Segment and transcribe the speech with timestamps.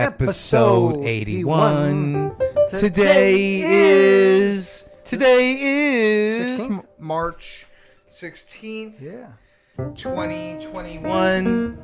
[0.00, 2.34] episode 81.
[2.70, 6.86] Today is today is 16th?
[6.98, 7.66] March
[8.10, 9.26] 16th, Yeah.
[9.96, 11.78] 2021.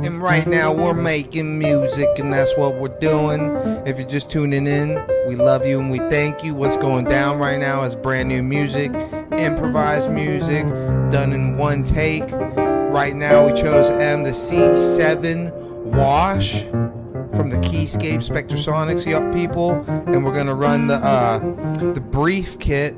[0.00, 3.56] And right now we're making music and that's what we're doing.
[3.86, 6.54] If you're just tuning in, we love you and we thank you.
[6.54, 8.92] What's going down right now is brand new music,
[9.32, 10.66] improvised music,
[11.10, 12.30] done in one take.
[12.30, 16.62] Right now we chose M the C7 Wash
[17.34, 21.38] from the Keyscape Spectrasonics yup people and we're gonna run the uh
[21.92, 22.94] the brief kit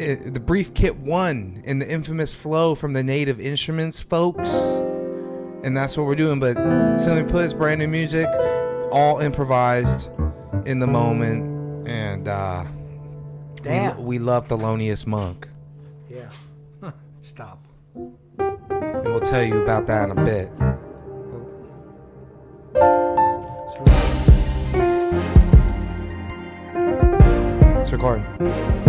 [0.00, 4.52] uh, the brief kit one in the infamous flow from the native instruments folks
[5.62, 6.54] and that's what we're doing but
[7.00, 8.26] simply put it's brand new music
[8.92, 10.10] all improvised
[10.64, 12.64] in the moment and uh
[13.56, 14.04] we, Damn.
[14.04, 15.48] we love Thelonious Monk
[16.08, 16.30] Yeah.
[17.22, 17.64] Stop.
[17.96, 20.50] and we'll tell you about that in a bit
[27.80, 28.87] it's recording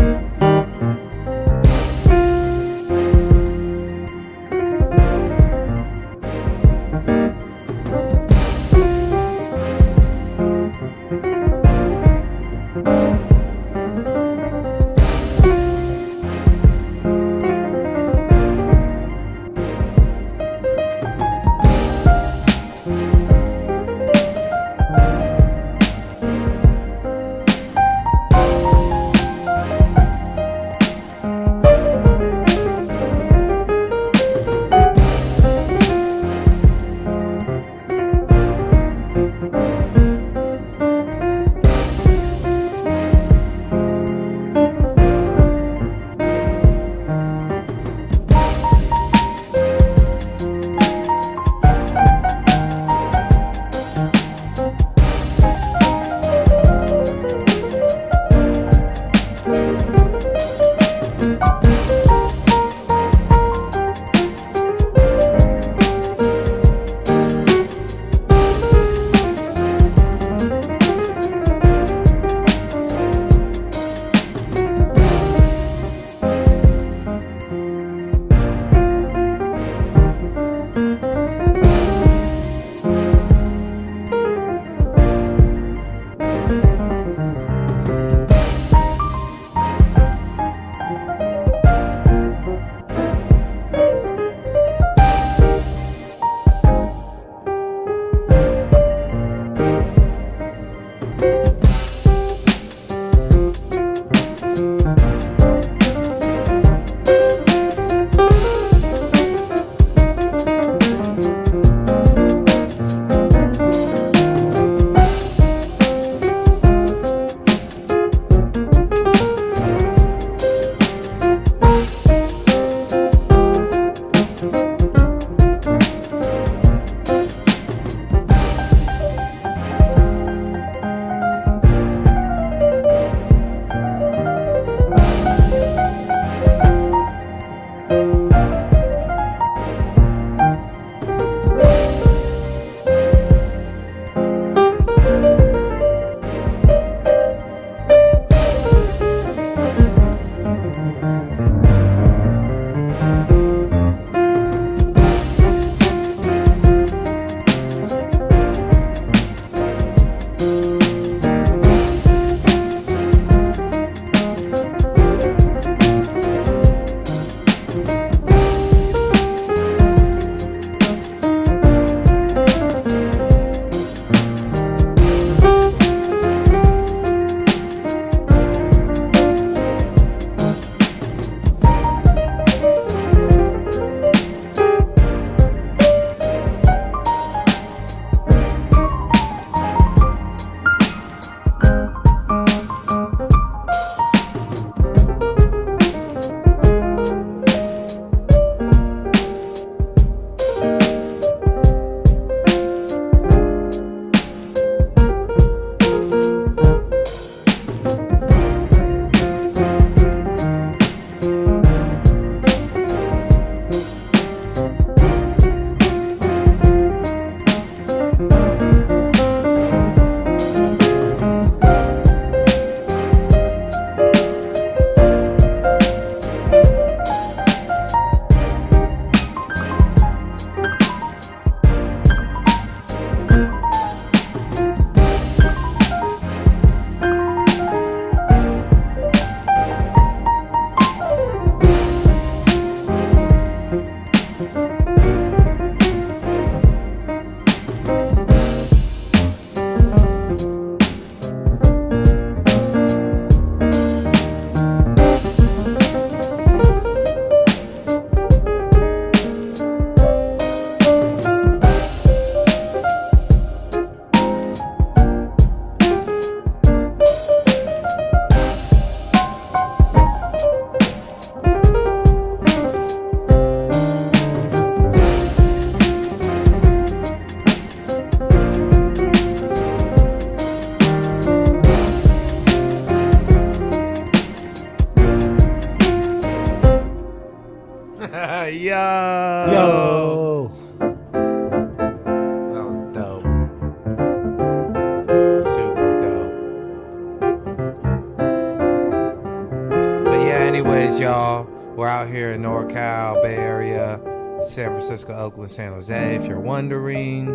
[305.39, 306.15] Oakland, San Jose.
[306.15, 307.27] If you're wondering,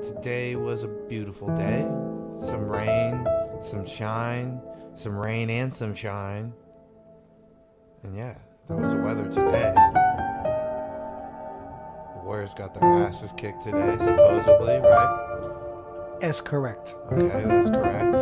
[0.00, 1.84] today was a beautiful day.
[2.38, 3.26] Some rain,
[3.60, 4.60] some shine,
[4.94, 6.52] some rain and some shine.
[8.04, 8.36] And yeah,
[8.68, 9.74] that was the weather today.
[12.14, 16.18] The Warriors got their asses kicked today, supposedly, right?
[16.20, 16.94] That's correct.
[17.10, 18.14] Okay, that's correct.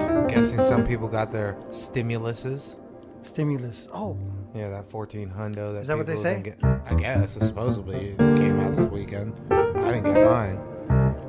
[0.00, 2.76] I'm Guessing some people got their stimuluses.
[3.20, 3.88] Stimulus.
[3.92, 4.16] Oh,
[4.56, 5.74] Yeah, that fourteen hundo.
[5.74, 6.40] That Is that what they say?
[6.40, 9.34] Get, I guess supposedly it came out this weekend.
[9.50, 10.58] I didn't get mine,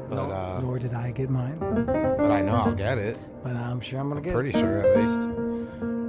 [0.10, 3.18] but uh, nor did I get mine, but I know I'll get it.
[3.44, 4.34] but I'm sure I'm gonna get it.
[4.34, 4.60] Pretty it.
[4.60, 5.18] sure at least.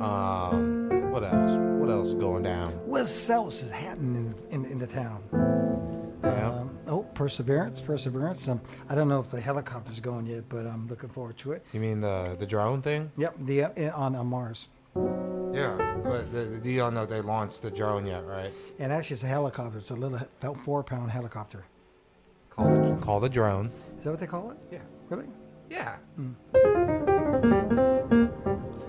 [0.01, 1.53] Um, what else?
[1.81, 2.73] What else is going down?
[2.87, 5.21] What else is happening in, in, in the town?
[6.23, 6.51] Yeah.
[6.51, 8.47] Um, oh, Perseverance, Perseverance.
[8.47, 11.65] Um, I don't know if the helicopter's going yet, but I'm looking forward to it.
[11.73, 13.11] You mean the the drone thing?
[13.17, 14.69] Yep, the uh, on, on Mars.
[15.53, 18.51] Yeah, but the, you don't know they launched the drone yet, right?
[18.79, 19.79] And actually, it's a helicopter.
[19.79, 20.21] It's a little
[20.63, 21.65] four pound helicopter.
[22.51, 23.71] Called it, called a drone.
[23.99, 24.57] Is that what they call it?
[24.71, 24.79] Yeah.
[25.09, 25.27] Really?
[25.71, 25.97] Yeah.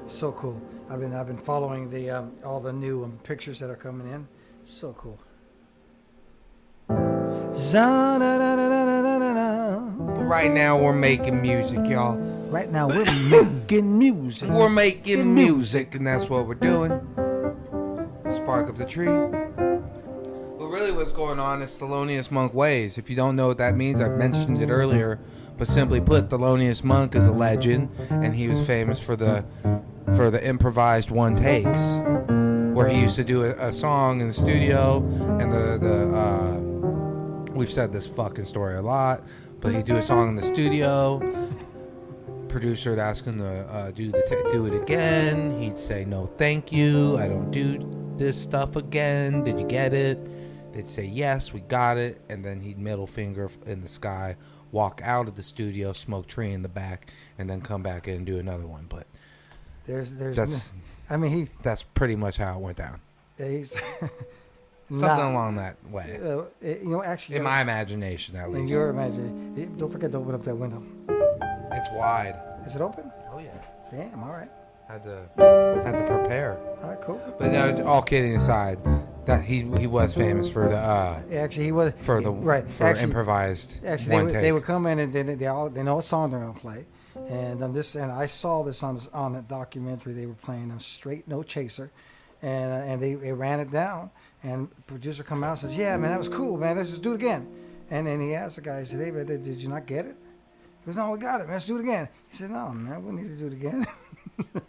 [0.07, 0.61] So cool.
[0.89, 4.11] I've been I've been following the um, all the new um, pictures that are coming
[4.11, 4.27] in.
[4.63, 5.19] So cool.
[10.27, 12.17] Right now we're making music, y'all.
[12.49, 14.49] Right now we're making music.
[14.49, 16.89] We're making music, and that's what we're doing.
[18.31, 19.05] Spark up the tree.
[19.05, 22.97] Well, really, what's going on is Thelonious Monk ways.
[22.97, 25.19] If you don't know what that means, I've mentioned it earlier.
[25.59, 29.45] But simply put, Thelonious Monk is a legend, and he was famous for the
[30.15, 31.77] for the improvised one takes,
[32.75, 34.97] where he used to do a, a song in the studio,
[35.39, 39.21] and the the uh, we've said this fucking story a lot,
[39.61, 41.19] but he'd do a song in the studio
[42.49, 45.59] producer would ask him to uh, do the ta do it again.
[45.61, 47.17] He'd say no, thank you.
[47.17, 49.43] I don't do this stuff again.
[49.43, 50.19] Did you get it?
[50.73, 54.35] They'd say yes, we got it, and then he'd middle finger in the sky,
[54.71, 58.15] walk out of the studio, smoke tree in the back, and then come back in
[58.17, 58.85] and do another one.
[58.89, 59.07] But
[59.85, 60.37] There's there's.
[60.37, 60.71] that's
[61.09, 62.99] I mean he that's pretty much how it went down.
[63.37, 63.71] he's
[64.91, 68.61] Something not- along that way, Uh, you know, actually, in my imagination at least.
[68.61, 70.81] in your imagination, don't forget to open up that window.
[71.71, 72.35] It's wide.
[72.65, 73.11] Is it open?
[73.31, 73.49] Oh yeah.
[73.91, 74.23] Damn.
[74.23, 74.49] All right.
[74.87, 76.57] Had to had to prepare.
[76.81, 77.01] All right.
[77.01, 77.21] Cool.
[77.37, 78.79] But no, all kidding aside,
[79.25, 82.67] that he he was famous for the uh Actually, he was for the right.
[82.67, 84.41] for actually, improvised actually, they would, take.
[84.41, 86.85] they would come in and they, they all they know what song they're gonna play,
[87.27, 90.71] and um, this and I saw this on this, on a documentary they were playing
[90.71, 91.91] um, straight no chaser,
[92.41, 94.09] and uh, and they, they ran it down,
[94.41, 97.11] and producer come out and says, yeah man that was cool man let's just do
[97.11, 97.47] it again,
[97.91, 100.15] and then he asked the guy he said hey man did you not get it?
[100.89, 102.09] Goes no we got it man let's do it again.
[102.29, 103.85] He said no man we need to do it again,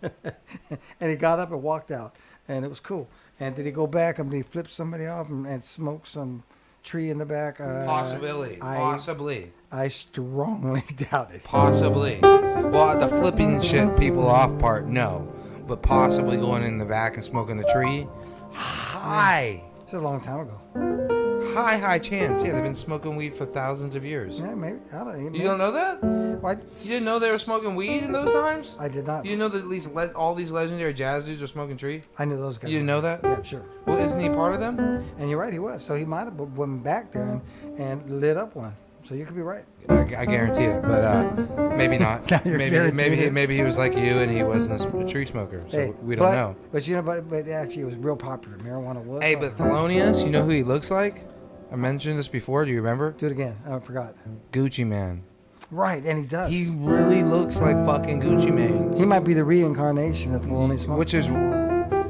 [1.00, 2.14] and he got up and walked out,
[2.46, 3.08] and it was cool.
[3.38, 6.42] And did he go back and did he flip somebody off and, and smoke some
[6.82, 7.58] tree in the back?
[7.58, 11.42] Uh, possibly, I, possibly, I strongly doubt it.
[11.44, 12.18] possibly.
[12.20, 15.32] Well, the flipping shit people off part, no,
[15.66, 18.06] but possibly going in the back and smoking the tree.
[18.52, 21.16] High, It's a long time ago.
[21.54, 22.42] High, high chance.
[22.42, 24.38] Yeah, they've been smoking weed for thousands of years.
[24.38, 24.78] Yeah, maybe.
[24.92, 25.34] I don't.
[25.34, 26.02] You don't know that?
[26.02, 28.76] Well, I, You didn't know they were smoking weed in those times?
[28.78, 29.26] I did not.
[29.26, 32.02] You know that at least le- all these legendary jazz dudes are smoking tree?
[32.18, 32.70] I knew those guys.
[32.70, 33.20] You didn't know that?
[33.22, 33.64] Yeah, sure.
[33.86, 34.78] Well, isn't he part of them?
[35.18, 35.84] And you're right, he was.
[35.84, 38.74] So he might have went back there and, and lit up one.
[39.02, 39.64] So you could be right.
[39.88, 42.30] I, I guarantee it, but uh, maybe not.
[42.44, 45.64] Maybe maybe he, maybe he was like you and he wasn't a, a tree smoker,
[45.68, 46.56] so hey, we don't but, know.
[46.70, 48.58] But you know, but, but actually, it was real popular.
[48.58, 49.22] Marijuana was.
[49.22, 49.56] Hey, but.
[49.56, 51.24] Thelonious, you know who he looks like?
[51.72, 52.64] I mentioned this before.
[52.64, 53.12] Do you remember?
[53.12, 53.56] do it again.
[53.66, 54.14] I forgot.
[54.52, 55.22] Gucci Mane.
[55.70, 56.50] Right, and he does.
[56.50, 60.98] He really looks like fucking Gucci Mane, he might be the reincarnation of Thelonious Monk.
[60.98, 61.26] which is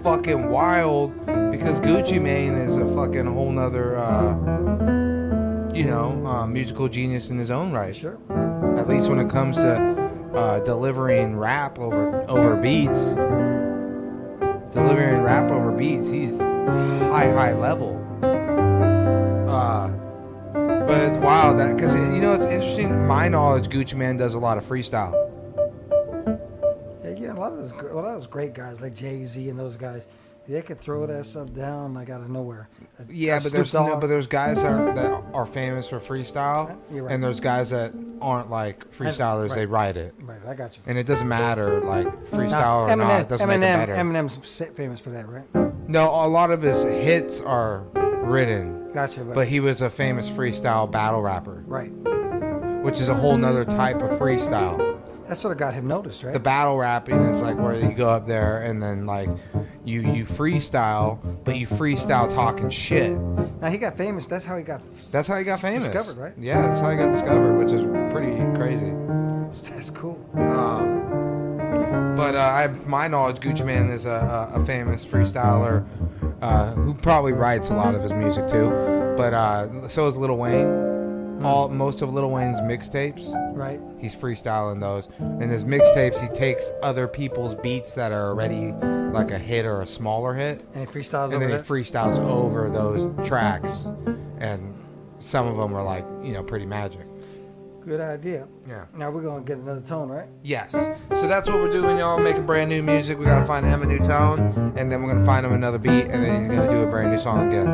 [0.02, 1.14] fucking wild
[1.50, 4.30] because Gucci Mane is a fucking whole nother, uh,
[5.74, 7.94] you know, uh, musical genius in his own right.
[7.94, 8.18] sure.
[8.78, 9.74] At least when it comes to
[10.34, 13.08] uh, delivering rap over over beats,
[14.72, 17.99] delivering rap over beats, he's high high level.
[19.60, 19.88] Uh,
[20.86, 23.06] but it's wild that because you know it's interesting.
[23.06, 25.12] My knowledge, Gucci Mane does a lot of freestyle.
[27.04, 29.48] Yeah, yeah, a lot of those, a lot of those great guys like Jay Z
[29.48, 30.08] and those guys,
[30.48, 32.68] they could throw that stuff down like out of nowhere.
[32.98, 36.00] Uh, Yeah, uh, but there's no, but there's guys that are, that are famous for
[36.00, 37.14] freestyle, You're right.
[37.14, 39.54] and there's guys that aren't like freestylers.
[39.54, 40.82] They write it, right, I got you.
[40.86, 43.20] and it doesn't matter like freestyle or Eminem, not.
[43.22, 43.94] It doesn't Eminem, make it better.
[43.94, 45.88] Eminem's famous for that, right?
[45.88, 47.80] No, a lot of his hits are
[48.22, 51.90] written, Gotcha, but, but he was a famous freestyle battle rapper, right.
[52.82, 54.98] which is a whole nother type of freestyle.
[55.28, 56.32] That sort of got him noticed, right?
[56.32, 59.28] the battle rapping is like where you go up there and then like
[59.84, 63.12] you you freestyle, but you freestyle talking shit.
[63.12, 64.26] now he got famous.
[64.26, 64.82] That's how he got.
[65.12, 65.84] That's how he got famous.
[65.84, 66.32] Discovered, right?
[66.36, 68.92] Yeah, that's how he got discovered, which is pretty crazy.
[69.72, 70.18] That's cool.
[70.34, 70.99] Um,
[72.16, 75.84] but uh, I, my knowledge, Gucci Mane is a, a, famous freestyler
[76.40, 78.68] uh, who probably writes a lot of his music too.
[79.16, 81.42] But uh, so is Lil Wayne.
[81.42, 83.80] All most of Lil Wayne's mixtapes, Right.
[83.98, 85.08] he's freestyling those.
[85.18, 88.72] In his mixtapes, he takes other people's beats that are already
[89.12, 92.18] like a hit or a smaller hit, And he freestyles and over then he freestyles
[92.18, 93.86] over those tracks.
[94.38, 94.74] And
[95.18, 97.06] some of them are like you know pretty magic.
[97.84, 98.46] Good idea.
[98.68, 98.84] Yeah.
[98.94, 100.28] Now we're gonna get another tone, right?
[100.42, 100.72] Yes.
[100.72, 102.18] So that's what we're doing, y'all.
[102.18, 103.18] Making brand new music.
[103.18, 106.04] We gotta find him a new tone, and then we're gonna find him another beat,
[106.04, 107.68] and then he's gonna do a brand new song again.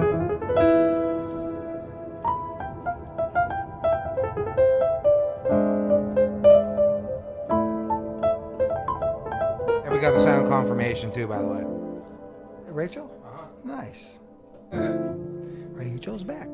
[9.85, 11.65] And we got the sound confirmation too, by the way.
[12.69, 13.11] Rachel.
[13.25, 13.47] Uh-huh.
[13.65, 14.21] Nice.
[14.71, 16.49] Rachel's back.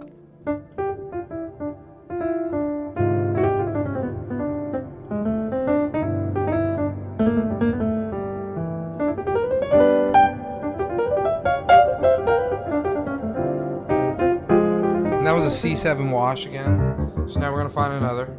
[15.53, 17.29] C7 wash again.
[17.29, 18.37] So now we're gonna find another.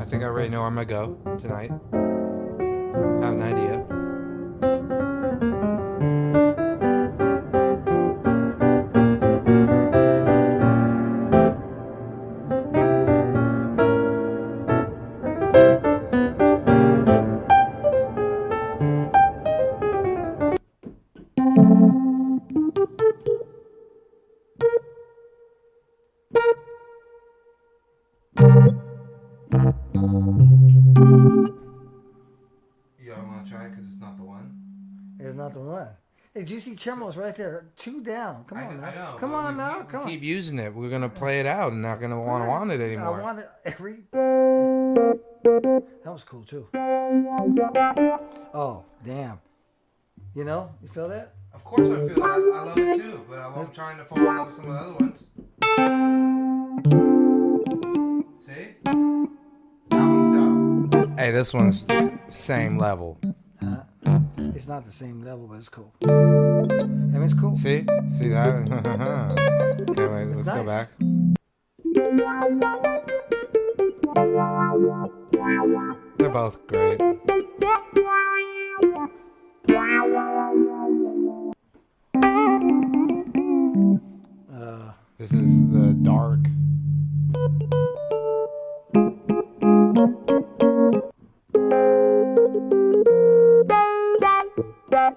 [0.00, 1.72] I think I already know where I'm gonna go tonight.
[1.92, 3.83] I have an idea.
[36.34, 37.66] Hey, Juicy Tremolo's right there.
[37.76, 38.44] Two down.
[38.48, 38.86] Come I, on now.
[38.88, 39.16] I know.
[39.18, 39.78] Come but on we now.
[39.82, 40.10] keep- Come we on.
[40.10, 40.74] Keep using it.
[40.74, 43.20] We're gonna play it out and not gonna want to want it anymore.
[43.20, 43.98] I want it every.
[44.12, 46.66] That was cool too.
[48.52, 49.38] Oh damn!
[50.34, 51.34] You know, you feel that?
[51.52, 52.18] Of course, I feel it.
[52.18, 54.74] I, I love it too, but I'm trying to follow it up with some of
[54.74, 55.26] the other ones.
[58.40, 58.74] See?
[59.90, 61.18] That one's dope.
[61.18, 63.20] Hey, this one's s- same level.
[63.62, 64.13] Uh-huh.
[64.36, 65.92] It's not the same level, but it's cool.
[66.02, 67.56] I mean, it's cool.
[67.58, 67.84] See?
[68.18, 69.84] See that?
[69.90, 70.88] okay, wait, let's go back.
[76.18, 77.00] They're both great.
[84.52, 86.40] Uh, This is the dark.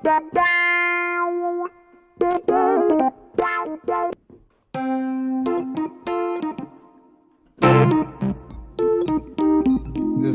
[0.03, 0.13] This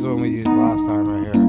[0.01, 1.43] is one we used last time right here.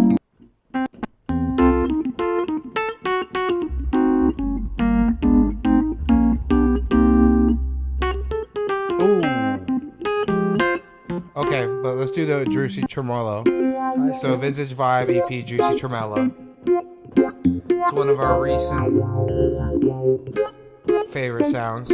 [9.01, 9.24] Ooh.
[11.36, 13.43] Okay, but let's do the Juicy Tremolo.
[14.22, 16.32] So Vintage Vibe EP Juicy Tremolo.
[17.94, 19.04] One of our recent
[21.12, 21.92] favorite sounds.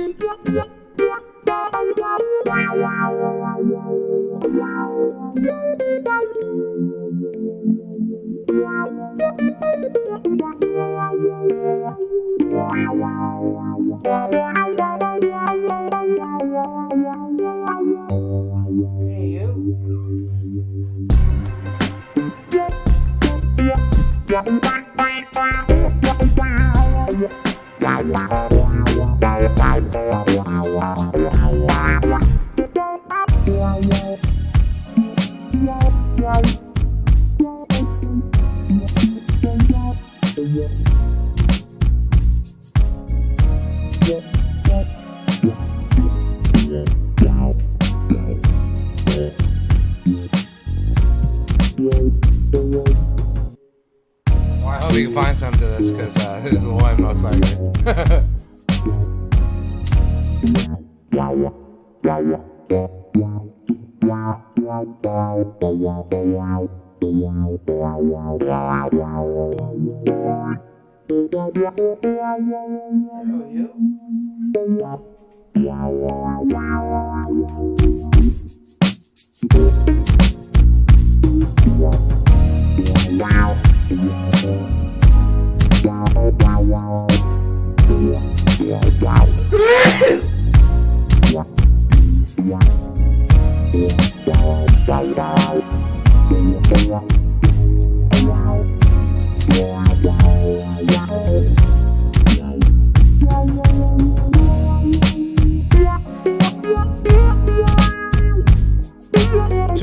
[71.79, 72.19] Yeah.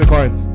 [0.07, 0.46] You.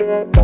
[0.00, 0.40] Yo.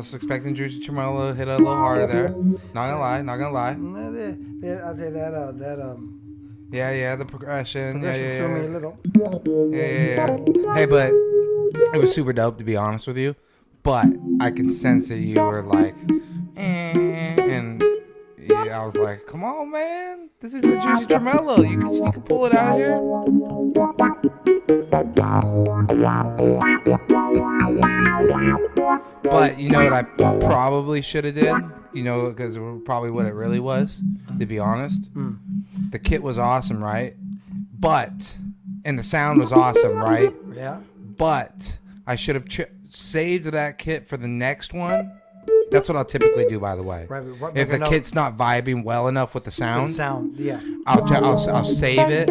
[0.00, 2.28] Was expecting Juicy Tremolo to hit a little harder there.
[2.74, 3.74] Not gonna lie, not gonna lie.
[3.74, 6.20] No, they- they- I'll say that uh, that um,
[6.72, 8.00] Yeah, yeah, the progression.
[8.02, 8.68] Yeah, progression yeah, threw me a yeah.
[8.70, 8.98] little.
[9.74, 10.74] Yeah, yeah, yeah.
[10.74, 11.10] Hey, but
[11.94, 13.34] it was super dope to be honest with you.
[13.82, 14.06] But
[14.40, 15.96] I can sense that you were like,
[16.56, 16.92] eh,
[17.38, 17.82] and
[18.48, 21.60] yeah, I was like, come on, man, this is the Juicy Tremolo.
[21.62, 22.96] You can, you can pull it out of here.
[29.22, 31.54] But you know what I probably should have did?
[31.92, 34.02] You know, because probably what it really was,
[34.38, 35.06] to be honest.
[35.06, 35.34] Hmm.
[35.90, 37.16] The kit was awesome, right?
[37.78, 38.36] But,
[38.84, 40.32] and the sound was awesome, right?
[40.54, 40.80] Yeah.
[40.98, 45.19] But I should have ch- saved that kit for the next one.
[45.70, 47.06] That's what I'll typically do, by the way.
[47.08, 47.22] Right,
[47.54, 47.88] If the note.
[47.90, 50.36] kit's not vibing well enough with the The sound, sound.
[50.36, 50.60] Yeah.
[50.86, 52.28] I'll, ju- I'll I'll save it,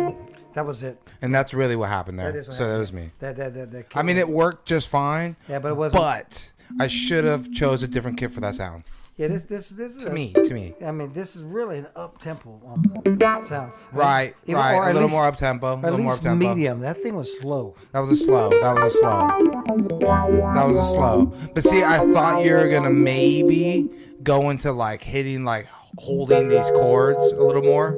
[0.54, 1.02] That was it.
[1.22, 2.32] and that's really what happened there.
[2.32, 3.12] That what so that was me.
[3.20, 3.72] That that that.
[3.72, 5.36] that I mean, it worked just fine.
[5.48, 8.84] Yeah, but it wasn't- But I should have chose a different kit for that sound.
[9.20, 9.28] Yeah.
[9.28, 10.74] This this this is To a- me, to me.
[10.84, 13.74] I mean, this is really an up tempo um, sound.
[13.92, 14.76] Right, Even- right.
[14.76, 15.68] or A little least- more up tempo.
[15.74, 16.80] A at little more up least medium.
[16.80, 17.76] That thing was slow.
[17.92, 18.50] That was a slow.
[18.50, 19.28] That was a slow.
[20.00, 21.34] That was a slow.
[21.54, 23.90] But see, I thought you were gonna maybe
[24.24, 27.98] go into like hitting, like holding these chords a little more.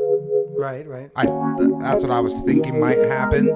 [0.58, 1.10] Right, right.
[1.16, 3.50] I th- that's what I was thinking might happen.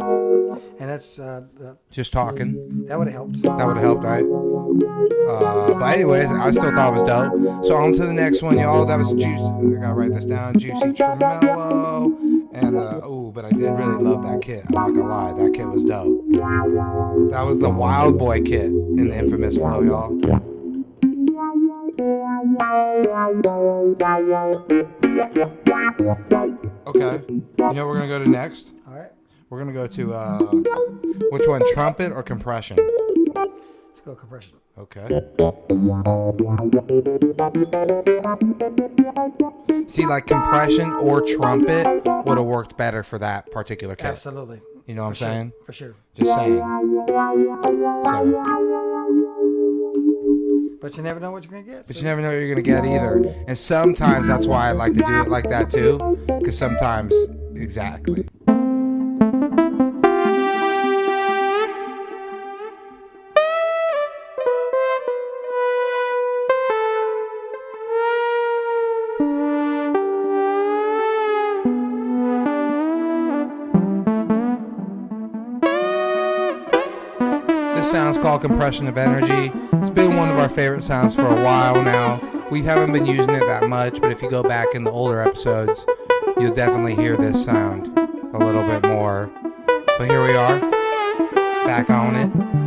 [0.79, 2.85] And that's uh, uh, Just talking.
[2.87, 3.41] that would have helped.
[3.41, 4.23] That would have helped, right?
[4.23, 7.65] Uh, but anyways, I still thought it was dope.
[7.65, 8.85] So on to the next one, y'all.
[8.85, 9.25] That was juicy.
[9.25, 10.59] I gotta write this down.
[10.59, 12.17] Juicy Tremolo.
[12.53, 14.63] And uh, oh, but I did really love that kit.
[14.67, 16.23] I'm not gonna lie, that kit was dope.
[17.31, 20.13] That was the Wild Boy kit in the infamous flow, y'all.
[26.87, 27.23] Okay.
[27.27, 28.69] You know what we're gonna go to next?
[29.55, 30.37] We're gonna go to uh,
[31.31, 31.61] which one?
[31.73, 32.77] Trumpet or compression?
[33.33, 34.55] Let's go compression.
[34.77, 35.07] Okay.
[39.87, 41.85] See, like compression or trumpet
[42.25, 44.07] would have worked better for that particular case.
[44.07, 44.59] Absolutely.
[44.87, 45.27] You know what I'm sure.
[45.29, 45.53] saying?
[45.65, 45.95] For sure.
[46.15, 46.59] Just saying.
[46.59, 46.75] So,
[50.81, 51.87] But you never know what you're gonna get.
[51.87, 53.33] but so- you never know what you're gonna get either.
[53.47, 57.13] And sometimes that's why I like to do it like that too, because sometimes
[57.55, 58.27] exactly.
[78.39, 79.51] Compression of energy.
[79.73, 82.19] It's been one of our favorite sounds for a while now.
[82.51, 85.21] We haven't been using it that much, but if you go back in the older
[85.21, 85.85] episodes,
[86.37, 87.87] you'll definitely hear this sound
[88.33, 89.31] a little bit more.
[89.97, 90.59] But here we are,
[91.65, 92.64] back on it.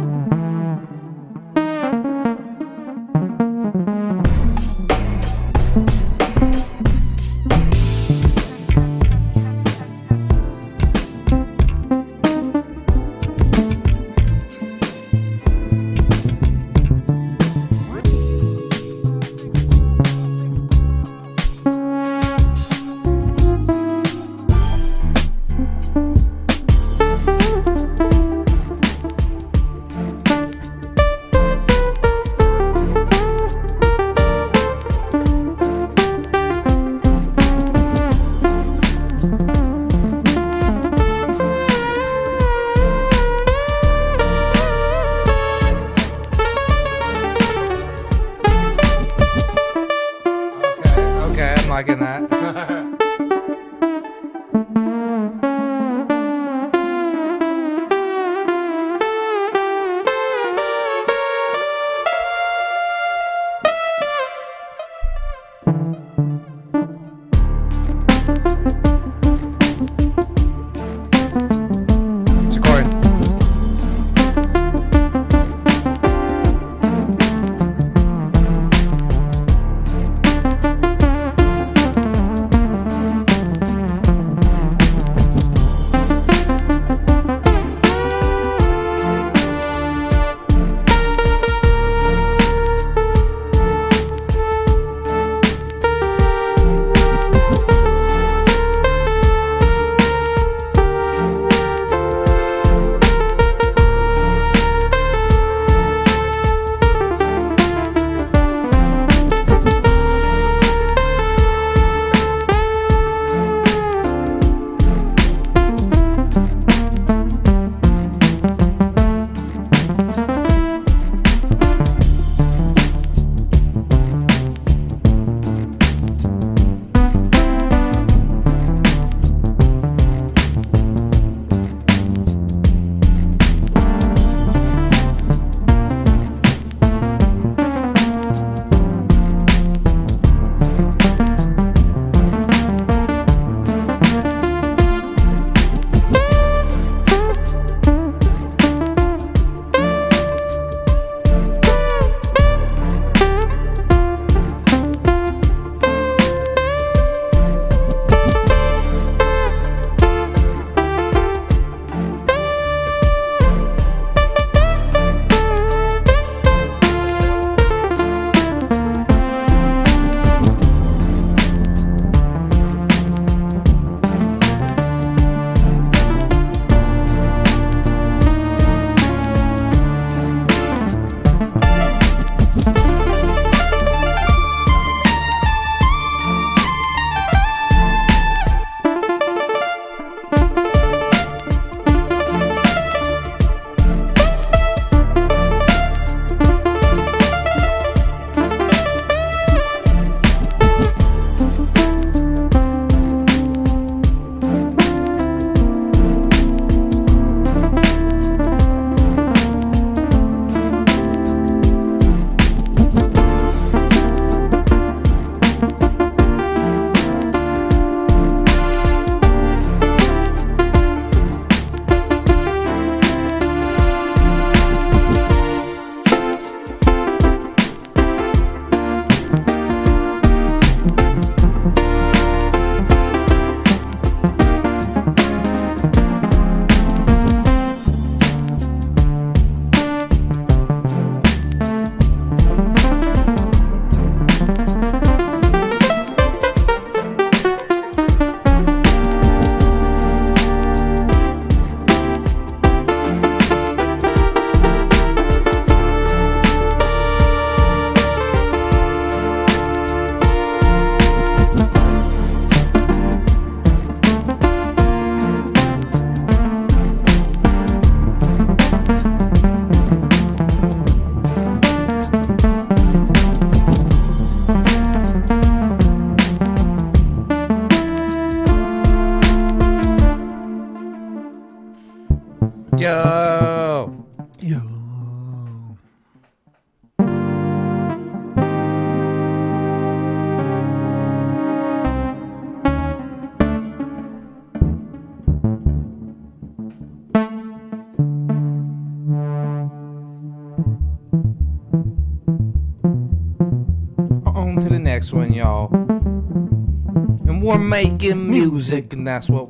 [307.68, 309.47] Making music, and that's what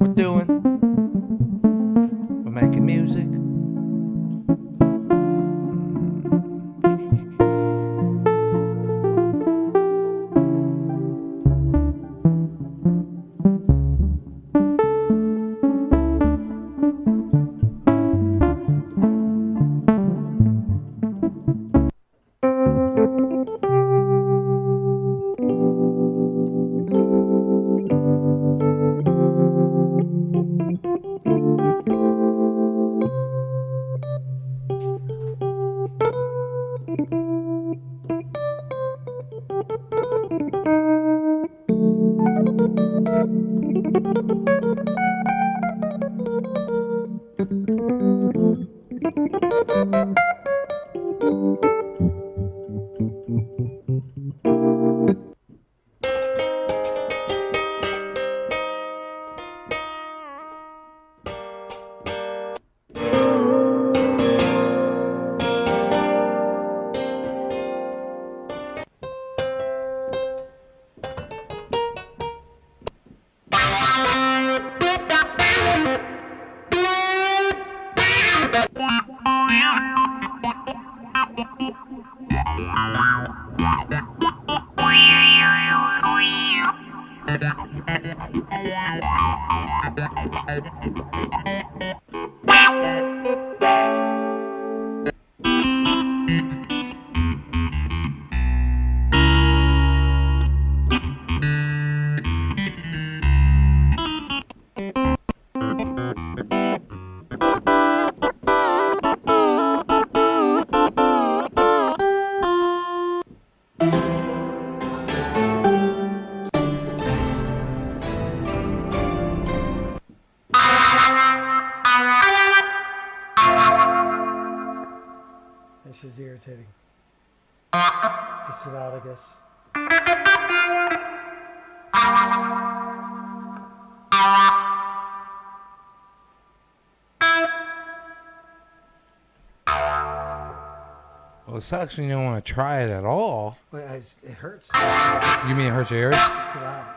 [141.59, 143.59] it sucks when you don't want to try it at all.
[143.73, 144.71] I, just- it hurts.
[144.75, 146.15] You mean it hurts your ears?
[146.17, 146.95] It's too loud.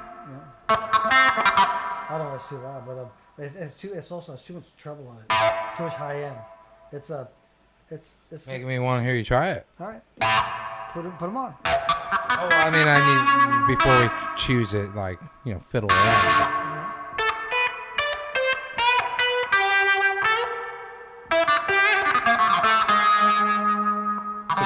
[0.69, 0.75] Yeah.
[2.09, 3.93] I don't know it's too loud, but um, it's, it's too.
[3.93, 5.75] It's also it's too much treble on it.
[5.77, 6.37] Too much high end.
[6.91, 7.27] It's a.
[7.89, 8.47] it's it's.
[8.47, 9.65] Making me want to hear you try it.
[9.79, 10.01] all right.
[10.93, 11.55] Put them, put them on.
[11.63, 16.60] Oh, I mean, I need before we choose it, like you know, fiddle it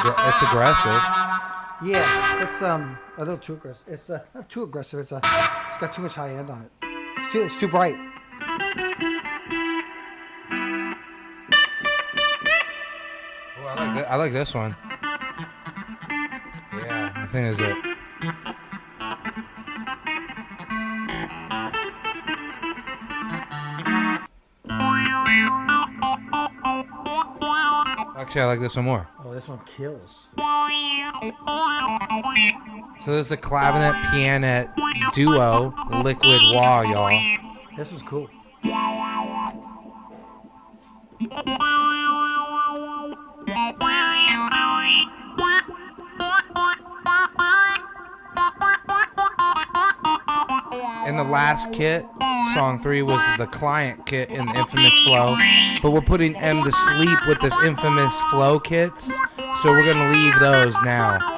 [0.06, 1.02] aggr- it's aggressive.
[1.84, 3.84] Yeah, it's um a little too aggressive.
[3.88, 5.00] It's uh, not too aggressive.
[5.00, 5.20] It's a.
[5.68, 6.72] It's got too much high end on it.
[7.18, 7.96] It's too, it's too bright.
[13.58, 14.76] Oh, I, like thi- I like this one.
[16.74, 18.96] Yeah, I think that's it.
[28.18, 29.08] Actually, I like this one more.
[29.36, 30.30] This one kills.
[33.04, 34.74] So this is a clavinet pianet
[35.14, 35.74] duo,
[36.06, 37.10] liquid wah, y'all.
[37.76, 38.30] This was cool.
[51.08, 52.06] In the last kit,
[52.54, 55.38] song three was the client kit in the infamous flow,
[55.84, 59.12] but we're putting M to sleep with this infamous flow kits,
[59.62, 61.38] so we're going to leave those now.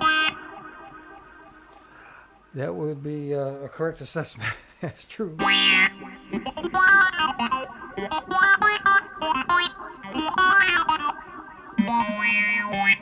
[2.56, 4.50] That would be uh, a correct assessment.
[4.82, 5.38] That's true.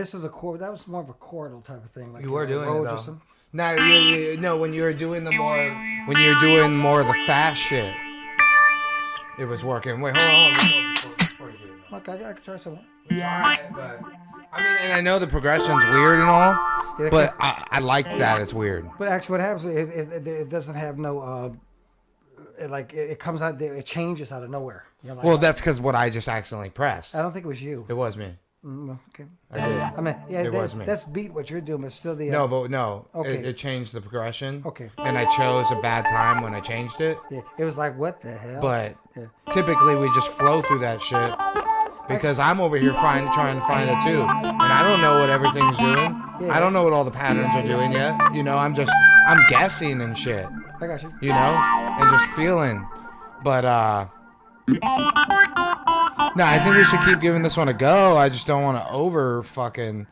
[0.00, 0.60] This was a chord.
[0.60, 2.14] That was more of a chordal type of thing.
[2.14, 2.96] Like You were know, doing it though.
[2.96, 3.20] something.
[3.52, 4.56] No, you, you, no.
[4.56, 5.58] When you were doing the more,
[6.06, 7.94] when you were doing more of the fast shit,
[9.38, 10.00] it was working.
[10.00, 10.54] Wait, hold on.
[10.54, 12.08] Hold on before- before you do it.
[12.08, 12.82] I, I can try something.
[13.10, 14.00] Try it, but
[14.54, 16.52] I mean, and I know the progression's weird and all,
[16.98, 18.88] Yeah, but I, I like that it's weird.
[18.98, 21.20] But actually, what happens is it, it, it doesn't have no.
[21.20, 21.50] Uh,
[22.58, 24.84] it, like it, it comes out, it changes out of nowhere.
[25.02, 27.14] You know, like, Well, that's because what I just accidentally pressed.
[27.14, 27.84] I don't think it was you.
[27.88, 28.36] It was me.
[28.64, 29.24] Mm, okay.
[29.50, 29.80] I did.
[29.80, 30.84] I mean, yeah, It that- was me.
[30.84, 32.28] that's beat what you're doing, but still the.
[32.28, 33.06] Uh, No, but no.
[33.14, 33.36] Okay.
[33.38, 34.62] It, it changed the progression.
[34.66, 34.90] Okay.
[34.98, 37.16] And I chose a bad time when I changed it.
[37.30, 38.60] yeah, it was like what the hell?
[38.60, 39.26] But Yeah.
[39.50, 41.32] typically we just flow through that shit
[42.06, 45.30] because I'm over here find, trying to find it too, and I don't know what
[45.30, 46.10] everything's doing.
[46.40, 46.52] Yeah.
[46.54, 48.34] I don't know what all the patterns are doing yet.
[48.34, 48.92] You know, I'm just
[49.26, 50.46] I'm guessing and shit.
[50.82, 51.10] I got you.
[51.22, 51.36] You know,
[51.98, 52.86] and just feeling.
[53.42, 54.06] But uh,
[56.36, 58.16] no, I think we should keep giving this one a go.
[58.16, 60.06] I just don't want to over fucking.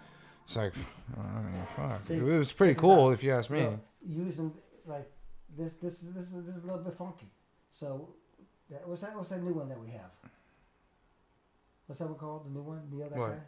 [0.47, 0.73] It's like,
[1.19, 2.03] I don't fuck.
[2.05, 3.63] See, it was pretty cool if you ask me.
[3.63, 4.53] Look, using
[4.87, 5.11] like
[5.57, 7.31] this, this, this, is this is a little bit funky.
[7.71, 8.09] So,
[8.71, 9.15] that, what's that?
[9.15, 10.11] What's that new one that we have?
[11.87, 12.47] What's that one called?
[12.47, 12.83] The new one?
[12.91, 13.31] Neil, that What?
[13.31, 13.39] guy.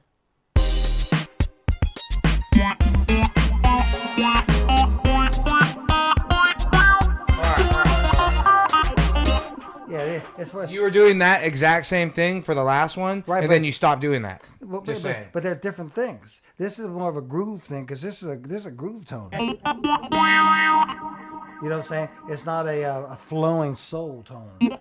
[4.17, 5.30] Yeah,
[9.91, 10.67] yeah, it's for.
[10.67, 13.65] You were doing that exact same thing for the last one, Right, and but- then
[13.65, 14.43] you stopped doing that.
[14.61, 15.27] But, Just but, saying.
[15.33, 16.43] but they're different things.
[16.59, 19.07] This is more of a groove thing because this is a this is a groove
[19.07, 19.31] tone.
[19.33, 19.59] You
[21.69, 22.09] know what I'm saying?
[22.29, 24.79] It's not a uh, a flowing soul tone.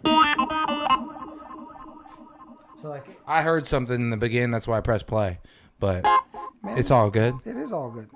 [2.81, 5.39] So like I heard something in the beginning, that's why I pressed play.
[5.79, 6.05] But
[6.77, 7.35] it's all good.
[7.45, 8.07] it is all good.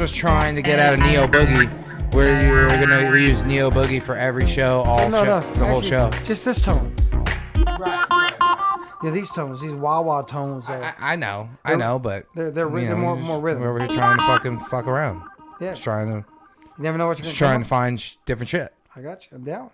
[0.00, 1.68] Was trying to get out of Neo Boogie,
[2.14, 5.66] where you were gonna use Neo Boogie for every show, all No, show, no, the
[5.66, 6.08] whole show.
[6.24, 6.94] Just this tone.
[7.78, 10.68] Right, right, Yeah, these tones, these wah wah tones.
[10.68, 13.26] Are, I, I know, I know, but They're- they're ry- you they're know, more- just-
[13.26, 13.62] more rhythm.
[13.62, 15.22] We're trying to fucking fuck around.
[15.60, 18.48] yeah, Just trying to, you never know what you're just trying to find sh- different
[18.48, 18.72] shit.
[18.96, 19.36] I got you.
[19.36, 19.70] I'm down.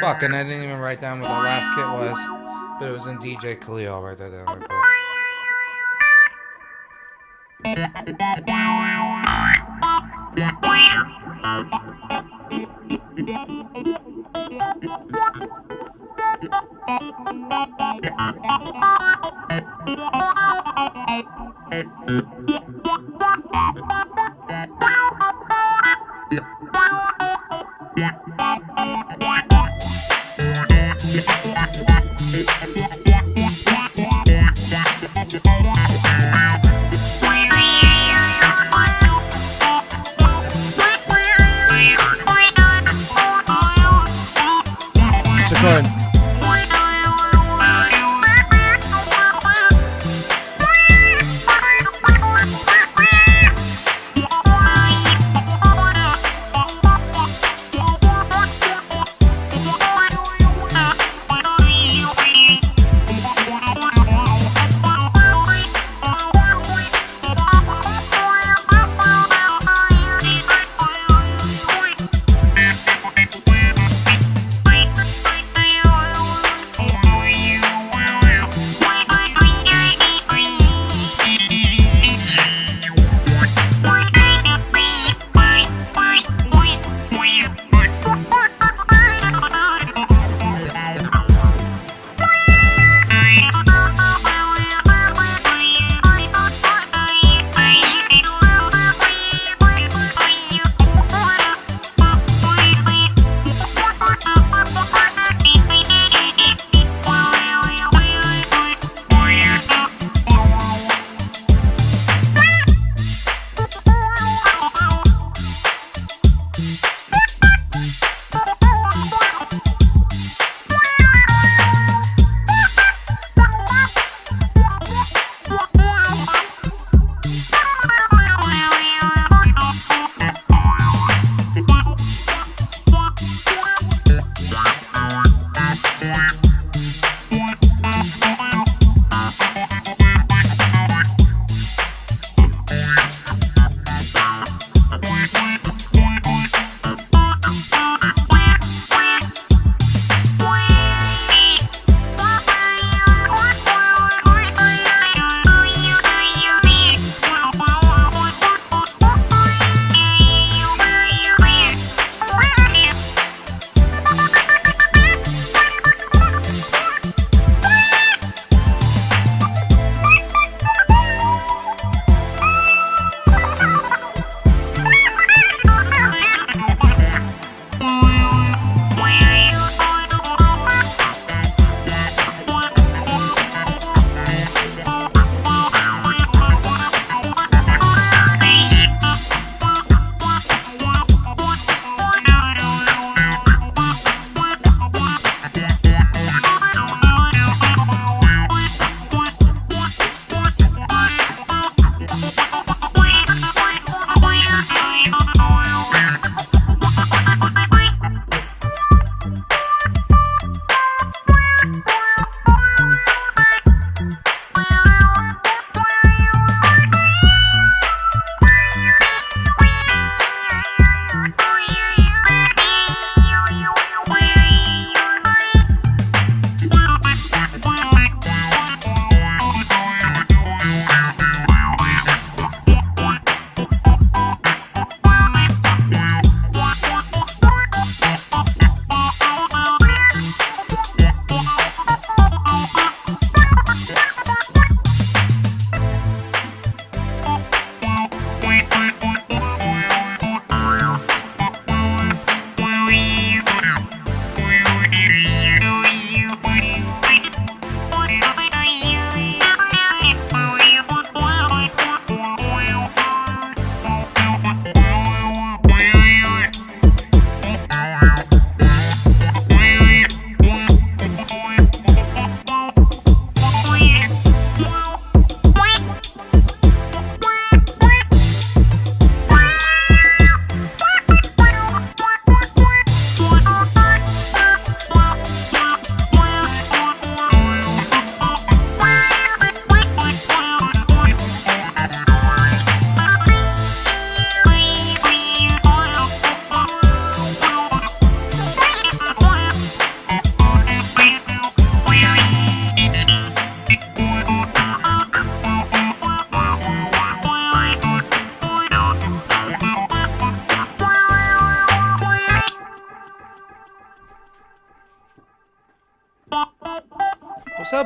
[0.00, 2.16] Fuck, and I didn't even write down what the last kit was,
[2.80, 3.94] but it was in DJ Khalil.
[3.94, 4.32] I'll write that.
[10.36, 10.66] So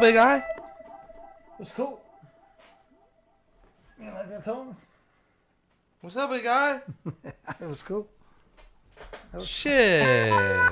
[0.00, 0.42] up, big guy?
[1.58, 2.00] It's cool.
[4.00, 4.74] You like that tone?
[6.00, 6.80] What's up, big guy?
[7.60, 8.08] It was cool.
[9.42, 10.00] Shit.
[10.00, 10.70] Yeah,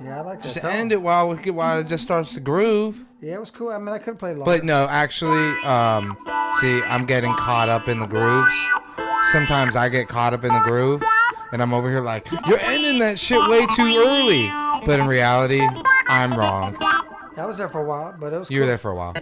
[0.00, 0.70] I like that Just tone.
[0.70, 3.04] end it while we get, while it just starts to groove.
[3.20, 3.68] Yeah, it was cool.
[3.70, 4.50] I mean, I could have played longer.
[4.56, 6.16] But no, actually, um,
[6.60, 8.54] see, I'm getting caught up in the grooves.
[9.32, 11.02] Sometimes I get caught up in the groove,
[11.52, 14.48] and I'm over here like, you're ending that shit way too early.
[14.86, 15.60] But in reality,
[16.08, 16.74] I'm wrong.
[17.38, 19.12] I was there for a while, but it was You were there for a while.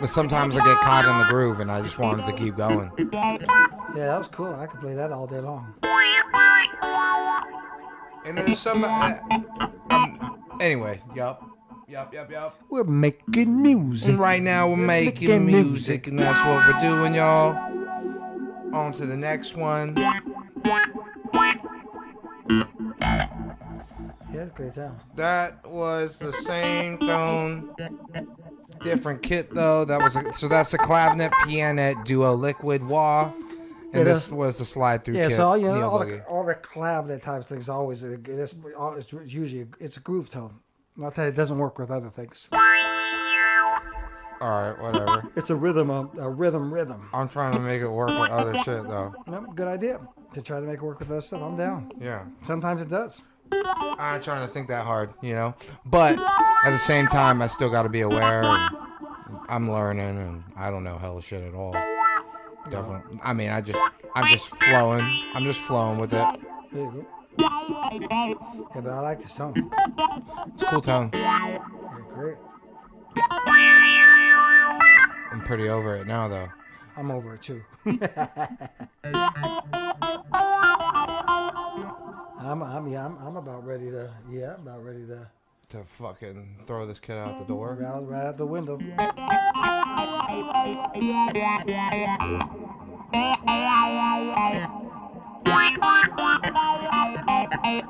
[0.00, 2.90] But sometimes I get caught in the groove, and I just wanted to keep going.
[3.12, 3.38] Yeah,
[3.94, 4.54] that was cool.
[4.54, 5.74] I could play that all day long.
[8.24, 8.84] And then some.
[8.84, 9.18] Uh,
[9.90, 11.44] um, anyway, yup.
[11.88, 12.58] Yup, yup, yup.
[12.70, 14.10] We're making music.
[14.10, 16.06] And right now we're making Making music, music.
[16.06, 17.54] and that's what we're doing, y'all.
[18.74, 19.94] On to the next one.
[24.32, 24.98] Yeah, it's great time.
[25.16, 27.74] That was the same tone,
[28.80, 29.84] different kit though.
[29.84, 33.32] That was a, so that's a clavinet pianet duo liquid wah,
[33.92, 35.36] and Yeah, this was the slide through Yeah, kit.
[35.36, 38.54] so all, you know, all the, all the clavinet type things always uh, it's,
[39.12, 40.54] it's usually it's a groove tone.
[40.96, 42.48] Not that it doesn't work with other things.
[42.52, 45.22] All right, whatever.
[45.36, 47.08] It's a rhythm, a, a rhythm, rhythm.
[47.14, 49.14] I'm trying to make it work with other shit though.
[49.30, 50.00] Yep, good idea
[50.34, 51.42] to try to make it work with other stuff.
[51.42, 51.92] I'm down.
[52.00, 52.24] Yeah.
[52.42, 53.22] Sometimes it does.
[53.52, 55.54] I'm not trying to think that hard, you know.
[55.84, 56.18] But
[56.64, 58.42] at the same time, I still got to be aware.
[58.42, 58.76] And
[59.48, 61.72] I'm learning, and I don't know hell of shit at all.
[62.70, 63.20] Definitely.
[63.22, 63.78] I mean, I just,
[64.14, 65.04] I'm just flowing.
[65.34, 66.26] I'm just flowing with it.
[66.72, 67.06] There you go.
[67.38, 68.34] Yeah,
[68.74, 69.54] but I like the song.
[70.54, 71.10] It's a cool tone.
[71.12, 71.58] Yeah,
[72.14, 72.36] great.
[75.30, 76.48] I'm pretty over it now, though.
[76.96, 77.62] I'm over it too.
[82.44, 85.28] I'm, I'm, yeah, I'm, I'm about ready to, yeah, I'm about ready to,
[85.70, 87.76] To fucking throw this kid out the door.
[87.80, 88.78] right, right out the window.
[97.62, 97.82] Hey,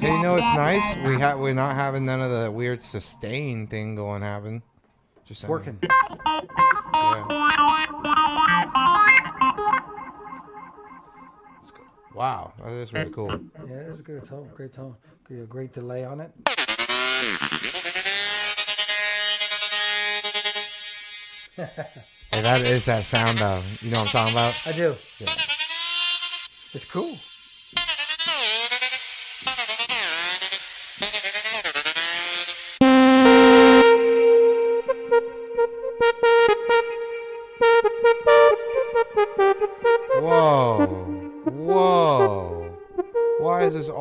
[0.00, 0.96] you know it's nice.
[1.06, 4.62] We have we're not having none of the weird sustain thing going happen.
[5.24, 5.50] Just saying.
[5.50, 5.78] Working.
[5.82, 7.32] Yeah.
[12.14, 13.30] Wow, that is really cool.
[13.66, 14.96] Yeah, it's a good tone, great tone.
[15.24, 16.30] Great, great delay on it.
[21.56, 23.60] Hey, that is that sound though.
[23.80, 24.62] You know what I'm talking about?
[24.66, 24.94] I do.
[25.20, 25.26] Yeah.
[26.74, 27.16] It's cool.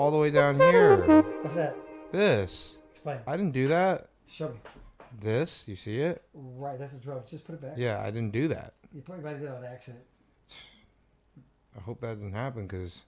[0.02, 1.22] All the way down here?
[1.44, 1.76] What's that?
[2.12, 2.78] This.
[2.92, 3.20] Explain.
[3.28, 4.08] I didn't do that.
[4.28, 4.56] Show me.
[5.22, 5.64] This.
[5.68, 6.24] You see it?
[6.34, 7.30] Right, that's the drums.
[7.30, 7.74] Just put it back.
[7.78, 8.74] Yeah, I didn't do that.
[8.96, 10.04] You probably might have did it on accident.
[11.78, 13.02] I hope that didn't happen because.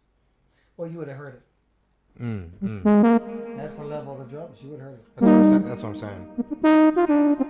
[0.78, 1.41] Well, you would have heard it.
[2.22, 3.58] Mm, mm.
[3.58, 4.62] That's the level of the drums.
[4.62, 5.66] You would have heard it.
[5.66, 6.28] That's, what I'm saying.
[6.38, 7.50] That's what I'm saying.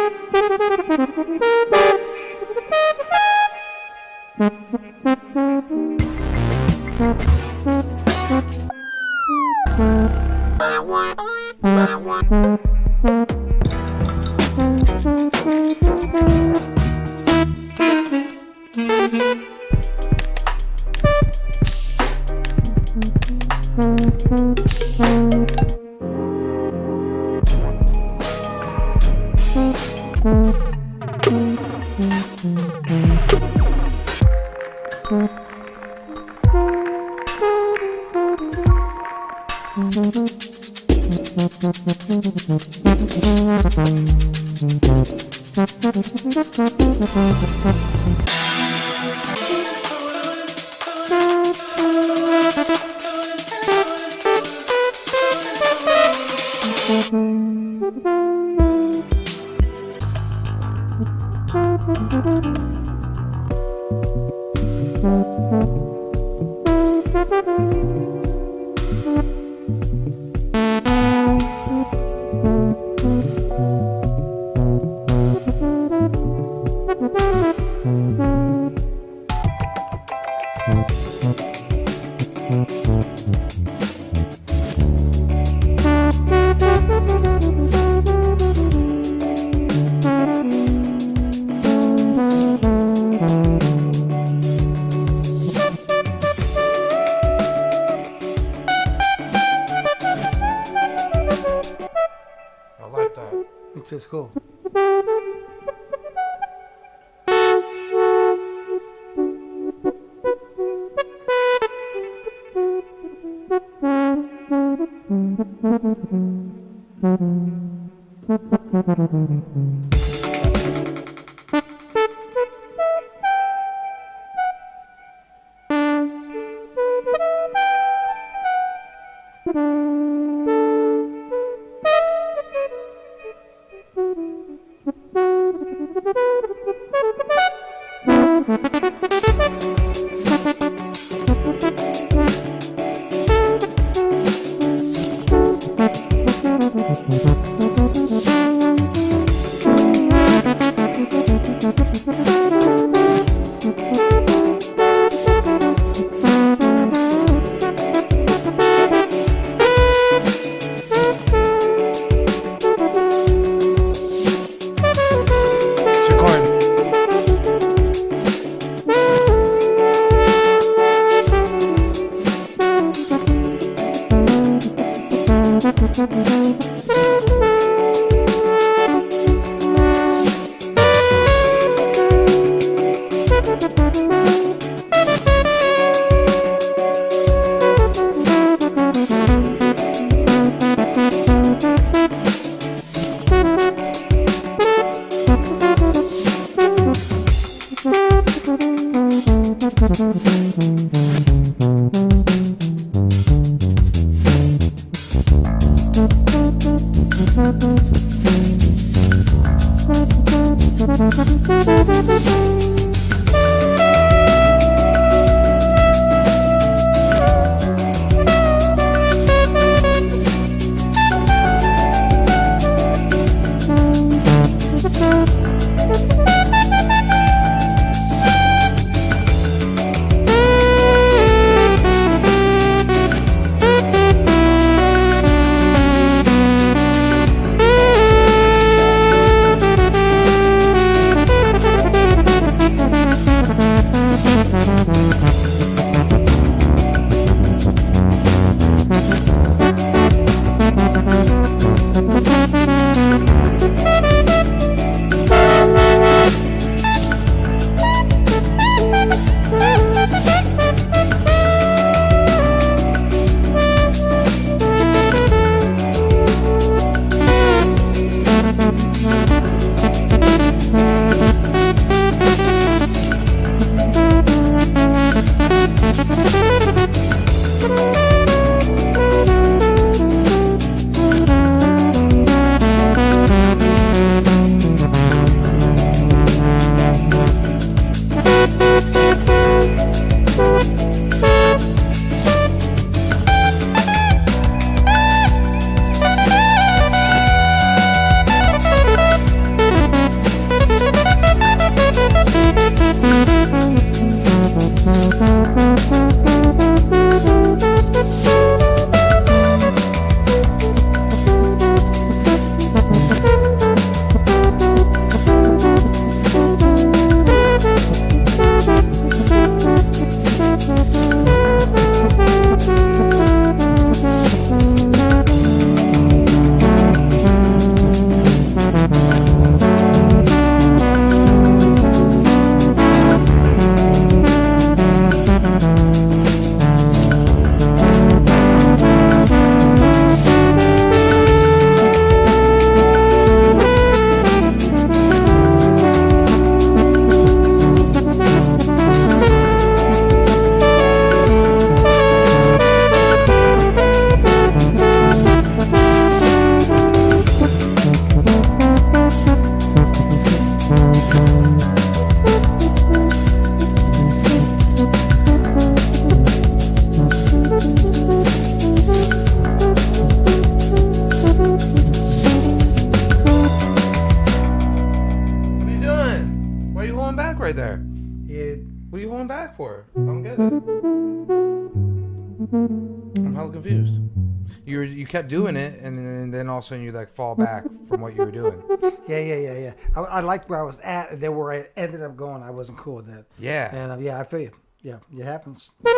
[386.61, 388.61] Of a sudden you like fall back from what you were doing.
[389.07, 389.73] yeah, yeah, yeah, yeah.
[389.95, 392.49] I, I liked where I was at, and then where I ended up going, I
[392.51, 393.25] wasn't cool with that.
[393.37, 393.73] Yeah.
[393.75, 394.51] And uh, yeah, I feel you.
[394.81, 395.71] Yeah, it happens.
[395.85, 395.93] Yeah,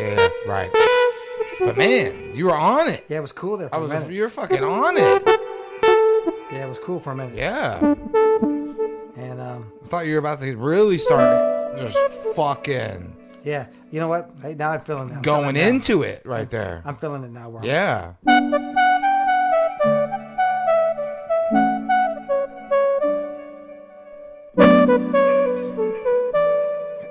[0.00, 0.28] yeah, yeah.
[0.48, 0.70] Right.
[1.60, 3.04] But man, you were on it.
[3.08, 3.90] Yeah, it was cool there for I a was.
[3.90, 4.10] minute.
[4.10, 5.22] You're fucking on it.
[6.50, 7.36] Yeah, it was cool for a minute.
[7.36, 7.78] Yeah.
[9.16, 11.96] And um, I thought you were about to really start just
[12.34, 14.30] fucking yeah, you know what?
[14.40, 15.12] Hey, now I'm feeling.
[15.12, 15.68] I'm going feeling it now.
[15.68, 16.82] into it right there.
[16.84, 17.50] I'm feeling it now.
[17.50, 17.62] Where
[18.26, 18.74] I'm-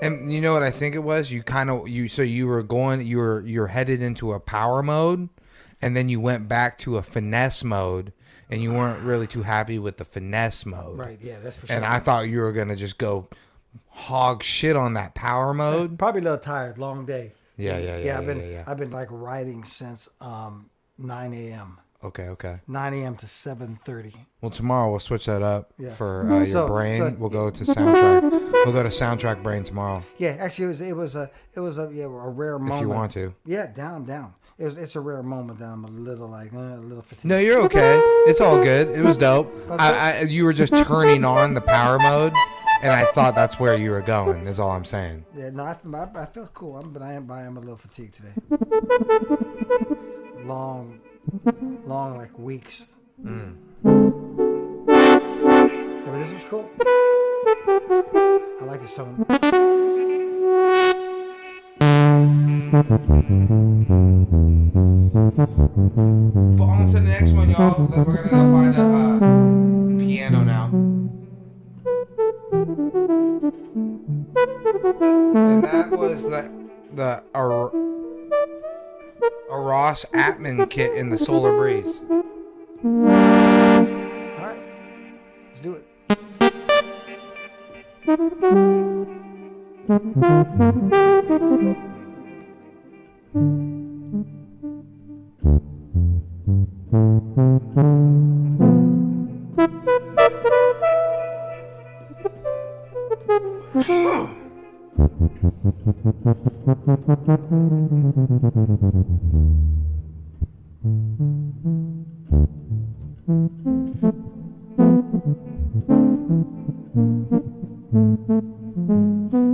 [0.05, 1.31] And you know what I think it was?
[1.31, 4.83] You kind of you so you were going you were you're headed into a power
[4.83, 5.29] mode
[5.81, 8.13] and then you went back to a finesse mode
[8.49, 10.97] and you weren't really too happy with the finesse mode.
[10.97, 11.19] Right.
[11.21, 11.75] Yeah, that's for sure.
[11.75, 13.27] And I thought you were going to just go
[13.89, 15.97] hog shit on that power mode.
[15.97, 17.33] probably a little tired, long day.
[17.57, 17.97] Yeah, yeah, yeah.
[17.97, 18.63] I've yeah, been yeah, yeah.
[18.65, 21.79] I've been like riding since um, 9 a.m.
[22.03, 22.59] Okay, okay.
[22.67, 23.15] 9 a.m.
[23.15, 24.13] to 7:30.
[24.41, 25.91] Well, tomorrow we'll switch that up Yeah.
[25.91, 26.97] for uh, your So- brain.
[26.99, 28.21] so- we'll go to soundtrack.
[28.65, 31.77] we'll go to soundtrack brain tomorrow Yeah, actually, it was it was a it was
[31.77, 32.75] a yeah, a rare moment.
[32.75, 33.33] if you want to.
[33.45, 34.33] Yeah, down, down.
[34.57, 37.25] It was it's a rare moment that I'm a little like uh, a little fatigued.
[37.25, 37.99] No, you're okay.
[38.27, 38.89] It's all good.
[38.89, 39.51] It was dope.
[39.71, 42.33] I, I, you were just turning on the power mode,
[42.83, 44.45] and I thought that's where you were going.
[44.47, 45.25] Is all I'm saying.
[45.35, 46.77] Yeah, no, I, I, I feel cool.
[46.77, 48.33] I'm, but I am, I am a little fatigued today.
[50.45, 50.99] long,
[51.87, 52.95] long like weeks.
[53.23, 53.55] Mm.
[54.85, 55.19] Yeah,
[56.05, 56.69] but this was cool.
[58.61, 59.25] I like this tone.
[59.27, 59.39] But
[66.63, 67.79] on to the next one, y'all.
[67.79, 70.65] We're gonna go find a uh, piano now.
[75.35, 76.49] And that was the
[76.93, 77.71] the a,
[79.49, 82.01] a Ross Atman kit in the Solar Breeze.
[82.83, 82.91] All
[84.39, 84.59] right,
[85.49, 85.87] let's do it.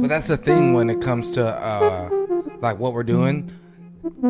[0.01, 2.09] But that's the thing when it comes to uh,
[2.61, 3.51] like what we're doing.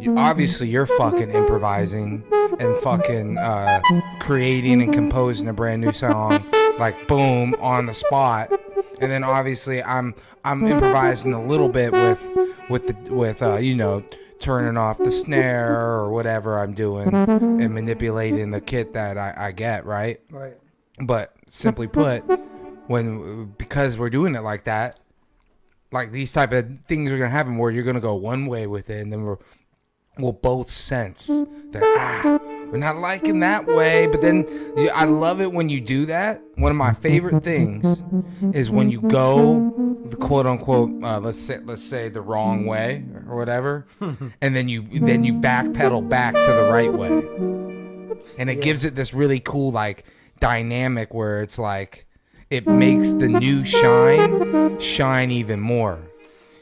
[0.02, 2.24] You, obviously, you're fucking improvising
[2.60, 3.82] and fucking uh,
[4.20, 6.44] creating and composing a brand new song,
[6.78, 8.52] like boom on the spot.
[9.02, 12.22] And then obviously, I'm I'm improvising a little bit with
[12.70, 14.04] with the with uh, you know
[14.40, 19.52] turning off the snare or whatever I'm doing and manipulating the kit that I, I
[19.52, 20.22] get right.
[20.32, 20.58] Right.
[21.02, 22.22] But simply put,
[22.88, 25.00] when because we're doing it like that,
[25.92, 28.90] like these type of things are gonna happen where you're gonna go one way with
[28.90, 29.38] it, and then we're
[30.18, 32.40] we'll both sense that ah,
[32.72, 34.08] we're not liking that way.
[34.08, 34.46] But then
[34.78, 36.42] you, I love it when you do that.
[36.56, 38.04] One of my favorite things
[38.54, 39.74] is when you go
[40.06, 44.68] the quote unquote uh, let's say let's say the wrong way or whatever, and then
[44.70, 47.10] you then you backpedal back to the right way,
[48.38, 50.06] and it gives it this really cool like
[50.40, 52.06] dynamic where it's like
[52.50, 56.00] it makes the new shine shine even more.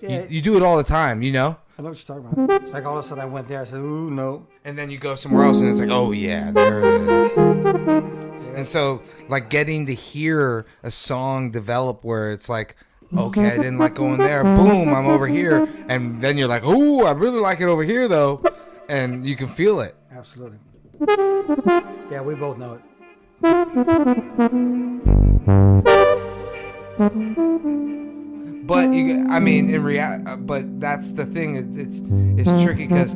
[0.02, 1.58] Yeah, You, you do it all the time, you know?
[1.80, 2.62] I know what you're talking about.
[2.64, 3.62] It's like all of a sudden I went there.
[3.62, 6.52] I said, "Ooh, no." And then you go somewhere else and it's like, oh yeah,
[6.52, 7.38] there it is.
[7.38, 12.76] And so, like, getting to hear a song develop where it's like,
[13.18, 14.44] okay, I didn't like going there.
[14.44, 15.70] Boom, I'm over here.
[15.88, 18.44] And then you're like, oh, I really like it over here, though.
[18.90, 19.96] And you can feel it.
[20.12, 20.58] Absolutely.
[22.12, 22.82] Yeah, we both know it.
[28.68, 31.56] But you, I mean, in real, uh, but that's the thing.
[31.56, 32.02] It's it's,
[32.38, 33.16] it's tricky because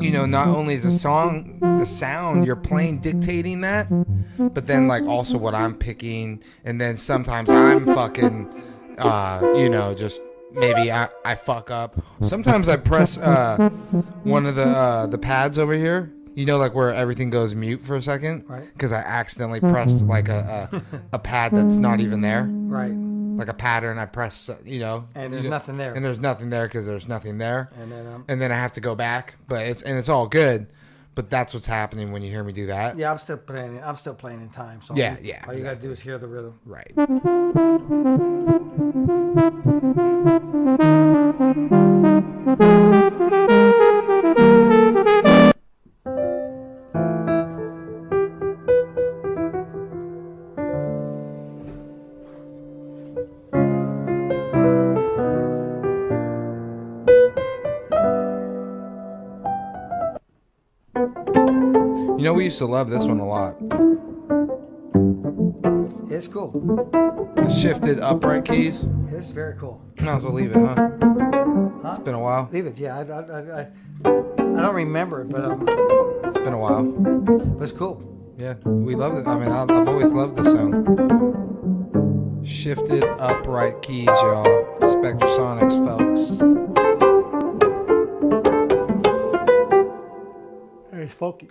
[0.00, 3.88] you know, not only is the song, the sound you're playing dictating that,
[4.38, 8.48] but then like also what I'm picking, and then sometimes I'm fucking,
[8.98, 10.20] uh, you know, just
[10.52, 11.96] maybe I, I fuck up.
[12.22, 13.70] Sometimes I press uh
[14.22, 16.12] one of the uh, the pads over here.
[16.34, 18.68] You know, like where everything goes mute for a second, Right.
[18.72, 20.82] Because I accidentally pressed like a, a
[21.14, 22.92] a pad that's not even there Right.
[23.38, 23.98] Like a pattern.
[23.98, 25.94] I press, uh, you know, And there's nothing there.
[25.94, 28.72] and there's nothing there because there's nothing there, And then, um, and then I have
[28.74, 29.36] to go back.
[29.48, 30.66] But it's and it's all good.
[31.14, 32.96] But that's what's happening when you hear me do that.
[32.96, 33.82] yeah, I'm still playing.
[33.82, 34.82] I'm still playing in time.
[34.82, 36.60] So Yeah, all you, yeah, All you gotta do is hear the rhythm.
[36.64, 36.92] Right.
[62.28, 63.56] Know, we used to love this one a lot.
[66.10, 66.50] It's cool.
[67.36, 68.84] The shifted upright keys.
[69.10, 69.80] It's very cool.
[70.00, 70.74] Might as well leave it, huh?
[71.82, 71.94] huh?
[71.94, 72.48] It's been a while.
[72.52, 72.76] Leave it.
[72.78, 75.66] Yeah, I, I, I, I, don't remember it, but um,
[76.24, 76.84] It's been a while.
[76.84, 78.04] but it's cool.
[78.36, 79.26] Yeah, we love it.
[79.26, 82.44] I mean, I- I've always loved this song.
[82.44, 84.44] Shifted upright keys, y'all.
[84.80, 86.42] Spectrasonics, folks.
[90.92, 91.48] Very funky.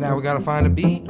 [0.00, 1.06] Now we gotta find a beat.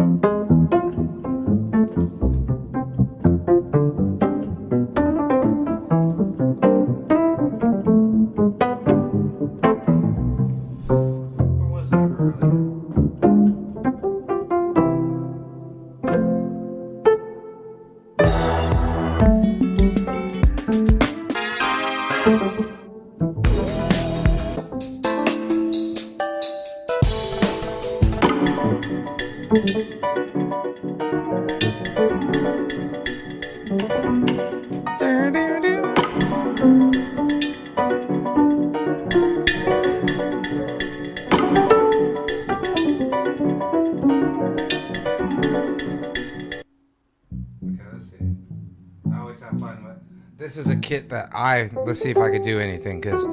[51.09, 53.25] That I let's see if I could do anything because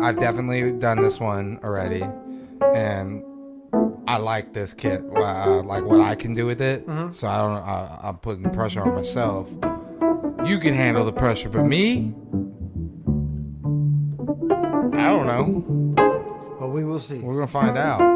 [0.00, 2.04] I've definitely done this one already,
[2.74, 3.22] and
[4.08, 5.02] I like this kit.
[5.14, 6.84] Uh, like what I can do with it.
[6.86, 7.56] So I don't.
[7.56, 9.50] I, I'm putting pressure on myself.
[10.46, 12.14] You can handle the pressure, but me,
[14.98, 16.54] I don't know.
[16.60, 17.18] Well, we will see.
[17.18, 18.15] We're gonna find out.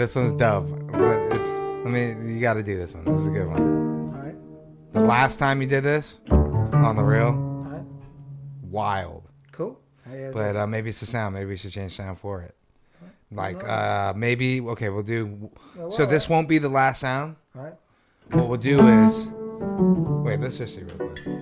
[0.00, 0.66] This one's dope.
[0.90, 3.04] But It's, I mean, you got to do this one.
[3.04, 4.14] This is a good one.
[4.14, 4.34] All right.
[4.92, 7.84] The last time you did this on the reel, right.
[8.62, 9.24] wild.
[9.52, 9.78] Cool.
[10.32, 11.34] But uh, maybe it's the sound.
[11.34, 12.54] Maybe we should change sound for it.
[13.32, 15.50] Like uh, maybe okay, we'll do.
[15.90, 17.36] So this won't be the last sound.
[17.54, 17.74] all right.
[18.32, 19.28] What we'll do is,
[20.24, 21.40] wait, let's just see real quick.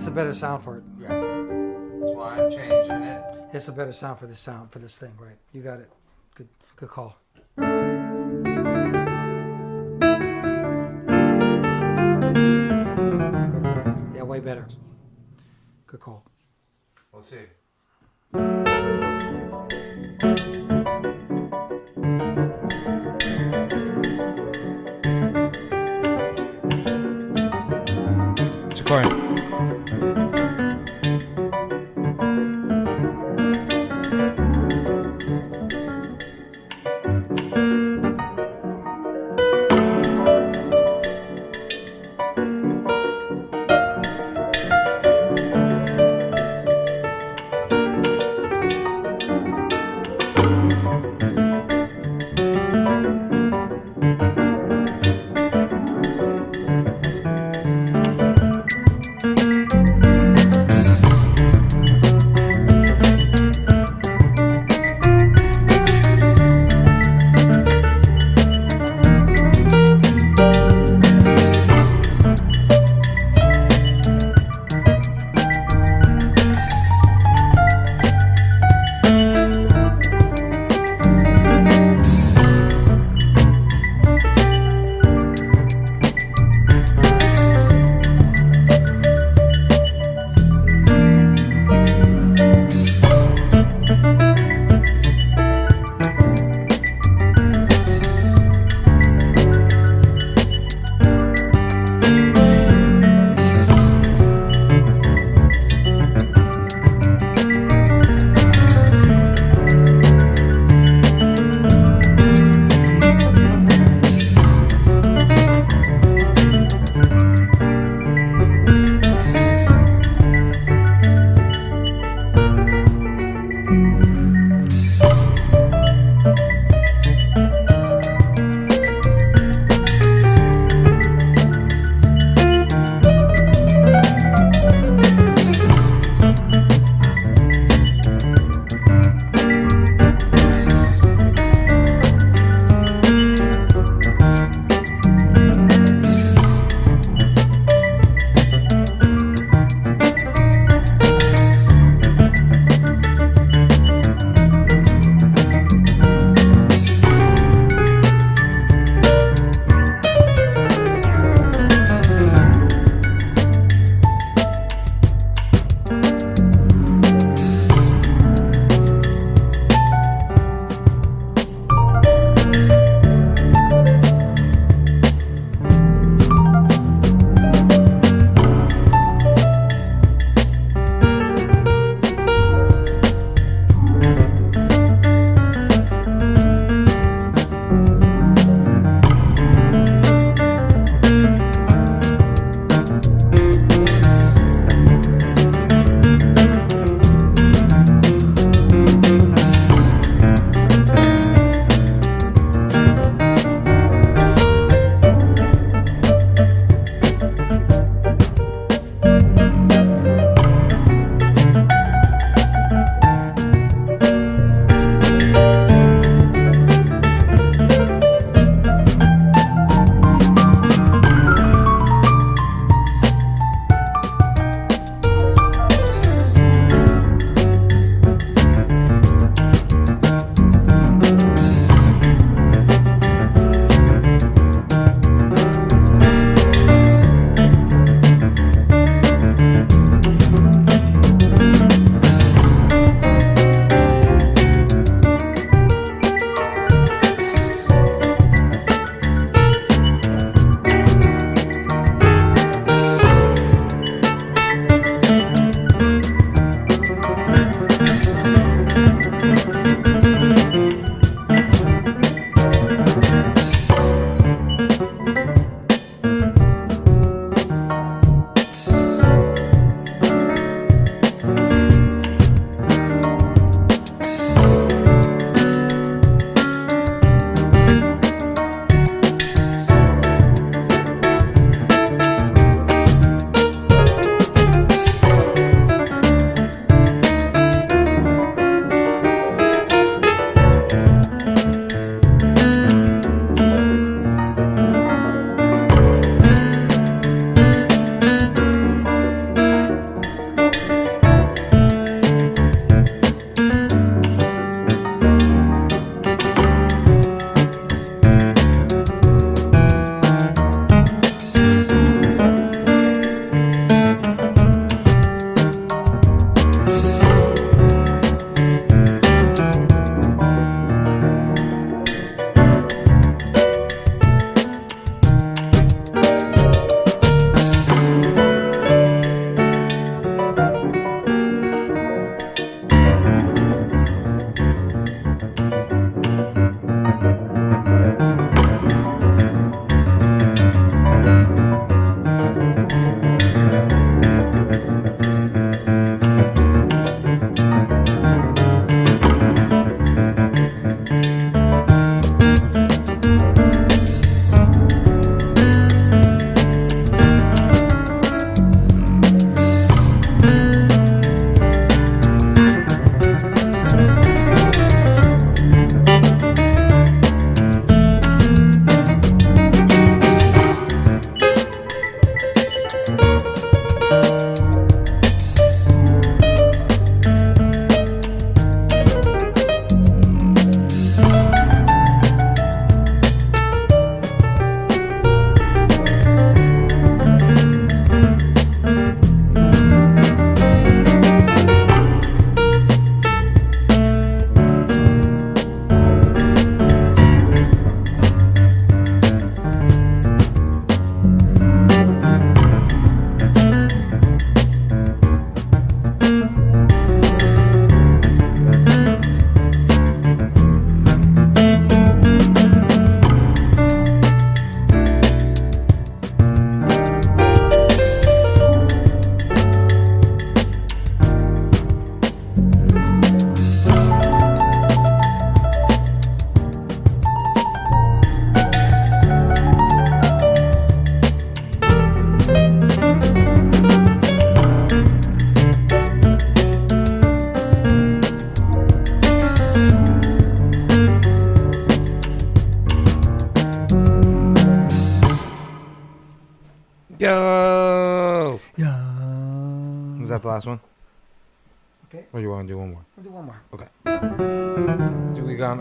[0.00, 0.84] It's a better sound for it.
[0.98, 1.08] Yeah.
[1.08, 3.22] That's why I'm changing it.
[3.52, 5.36] It's a better sound for this sound for this thing, right?
[5.52, 5.92] You got it.
[6.34, 6.48] Good.
[6.76, 7.18] Good call.
[14.14, 14.66] Yeah, way better.
[15.86, 16.24] Good call.
[17.12, 17.36] We'll see.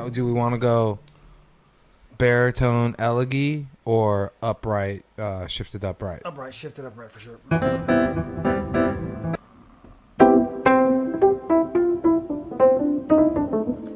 [0.09, 0.97] Do we Do we want to go
[2.17, 6.23] baritone elegy or upright, uh, shifted upright?
[6.25, 7.37] Upright, shifted upright for sure.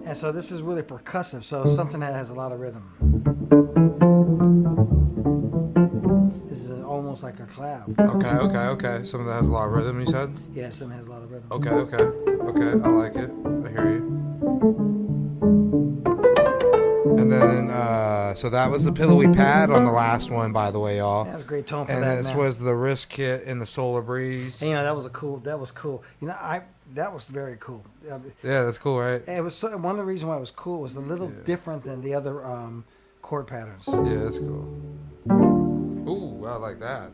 [0.06, 2.94] And so this is really percussive, so something that has a lot of rhythm.
[6.48, 7.90] This is almost like a clap.
[8.00, 9.04] Okay, okay, okay.
[9.04, 10.00] Something that has a lot of rhythm.
[10.00, 10.32] You said.
[10.54, 11.48] Yeah, something has a lot of rhythm.
[11.52, 12.72] Okay, okay, okay.
[12.84, 13.32] I like it.
[13.66, 14.23] I hear you.
[17.74, 21.24] Uh, so that was the pillowy pad on the last one, by the way, y'all.
[21.26, 22.16] That was a great tone for And that.
[22.18, 22.38] this man.
[22.38, 24.62] was the wrist kit in the solar breeze.
[24.62, 25.38] And, you know, that was a cool.
[25.40, 26.04] That was cool.
[26.22, 26.62] You know, I
[26.96, 27.84] that was very cool.
[28.10, 29.28] Uh, Yeah, that's cool, right?
[29.28, 31.44] It was so, one of the reasons why it was cool was a little Yeah.
[31.46, 32.84] different than the other um,
[33.22, 33.86] chord patterns.
[33.88, 34.68] Yeah, that's cool.
[36.08, 37.12] Ooh, I like that.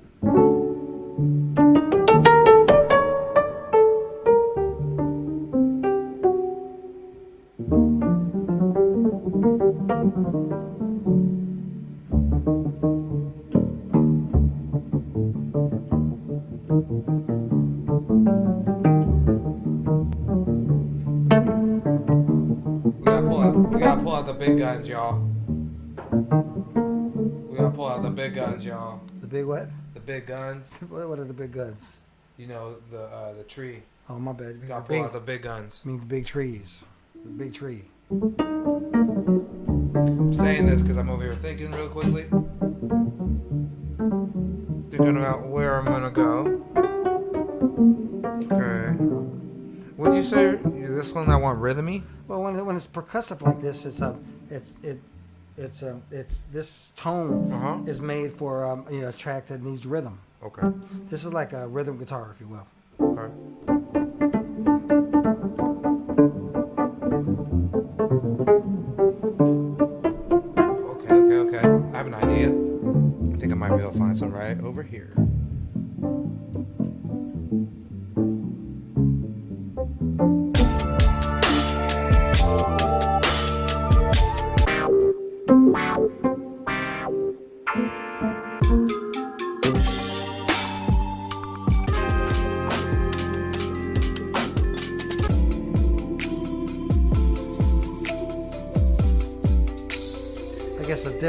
[24.74, 25.20] Guns, y'all.
[27.48, 29.02] We gotta pull out the big guns, y'all.
[29.20, 29.68] The big what?
[29.96, 30.70] The big guns.
[30.90, 31.98] What are the big guns?
[32.38, 33.82] You know the uh, the tree.
[34.10, 34.62] Oh my bad.
[34.62, 35.82] We gotta The pull big, out the big guns.
[35.84, 36.86] I mean the big trees.
[37.16, 37.86] The big tree.
[38.12, 38.36] I'm
[40.36, 42.26] saying this because I'm over here thinking real quickly.
[44.92, 46.62] Thinking about where I'm gonna go.
[48.52, 48.96] Okay.
[50.00, 50.56] What'd you say?
[50.56, 52.04] This one I want rhythmy.
[52.30, 54.18] Well, when, when it's percussive like this, it's a
[54.50, 54.98] it's it
[55.58, 57.78] it's um it's this tone Uh huh.
[57.86, 60.18] is made for um, you know, a track that needs rhythm.
[60.42, 60.70] Okay.
[61.10, 62.66] This is like a rhythm guitar, if you will.
[63.20, 64.40] Okay.
[69.82, 71.58] Okay, okay, okay.
[71.94, 72.50] I have an idea.
[73.34, 75.14] I think I might be able to find some right over here.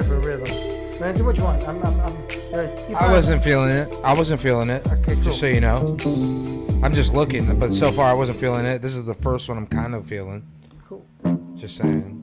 [0.00, 1.00] Different rhythm.
[1.00, 1.66] Man, do what you want.
[1.68, 2.16] I'm, I'm, I'm,
[2.88, 3.88] you I wasn't feeling it.
[4.02, 4.86] I wasn't feeling it.
[4.86, 5.24] Okay, cool.
[5.24, 5.96] Just so you know.
[6.82, 8.80] I'm just looking, but so far I wasn't feeling it.
[8.80, 10.46] This is the first one I'm kind of feeling.
[10.88, 11.06] Cool.
[11.54, 12.16] Just saying.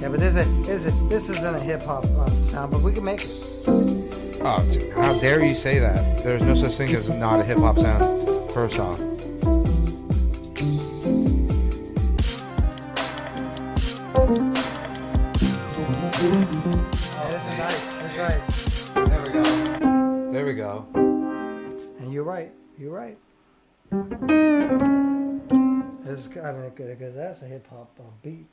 [0.00, 2.92] Yeah, but this is this is this isn't a hip hop um, sound, but we
[2.92, 3.30] can make it.
[3.68, 6.22] Oh, t- how dare you say that?
[6.22, 8.52] There's no such thing as not a hip hop sound.
[8.52, 9.00] First off.
[16.16, 17.84] Yeah, is nice.
[18.00, 18.40] That's right.
[19.06, 19.42] There we go.
[20.32, 20.86] There we go.
[21.98, 22.50] And you're right.
[22.78, 23.18] You're right.
[26.04, 28.46] This, I mean, because that's a hip hop uh, beat.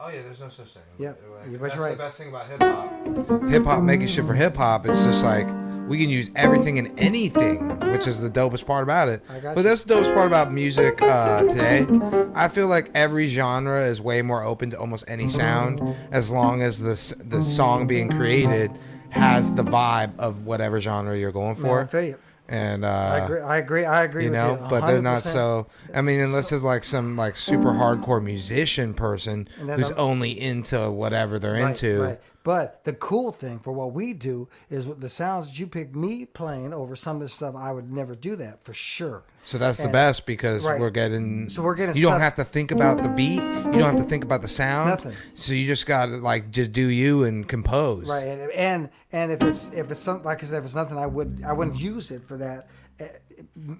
[0.00, 0.82] Oh yeah, there's no such thing.
[0.98, 1.14] You're
[1.58, 1.90] That's right.
[1.90, 3.50] the best thing about hip hop.
[3.50, 4.86] Hip hop making shit for hip hop.
[4.86, 5.46] It's just like
[5.86, 9.22] we can use everything and anything, which is the dopest part about it.
[9.28, 11.86] But that's the dopest part about music uh, today.
[12.34, 15.80] I feel like every genre is way more open to almost any sound,
[16.10, 18.70] as long as the the song being created
[19.10, 21.86] has the vibe of whatever genre you're going Man, I for.
[21.86, 22.18] feel you.
[22.46, 23.40] And uh, I agree.
[23.40, 23.84] I agree.
[23.86, 24.66] I agree you with know, you.
[24.68, 25.66] but they're not so.
[25.94, 31.38] I mean, unless it's like some like super hardcore musician person who's only into whatever
[31.38, 32.02] they're Right, into.
[32.02, 32.20] right.
[32.44, 35.96] But the cool thing for what we do is with the sounds that you pick
[35.96, 37.56] me playing over some of the stuff.
[37.56, 39.22] I would never do that for sure.
[39.46, 40.78] So that's the best because right.
[40.78, 41.48] we're getting.
[41.48, 43.36] So we're getting You don't have to think about the beat.
[43.36, 44.90] You don't have to think about the sound.
[44.90, 45.16] Nothing.
[45.34, 48.08] So you just got to like just do you and compose.
[48.08, 50.98] Right, and and, and if it's if it's something like I said, if it's nothing,
[50.98, 52.68] I would I wouldn't use it for that.
[53.00, 53.06] Uh,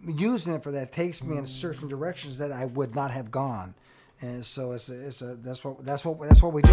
[0.09, 3.75] using it for that takes me in certain directions that I would not have gone,
[4.21, 6.71] and so it's a, it's a that's what that's what that's what we do.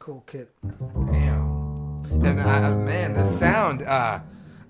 [0.00, 0.50] Cool kit.
[0.64, 2.02] Damn.
[2.10, 3.82] And uh, man, the sound.
[3.82, 4.18] Uh,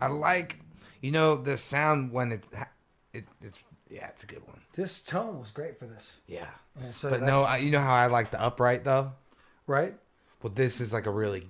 [0.01, 0.59] I like.
[1.01, 2.45] You know the sound when it,
[3.15, 3.59] it it's
[3.89, 4.61] yeah, it's a good one.
[4.75, 6.21] This tone was great for this.
[6.27, 6.47] Yeah.
[6.81, 9.13] And so But that- no, I, you know how I like the upright though.
[9.67, 9.95] right?
[10.43, 11.49] Well, this is like a really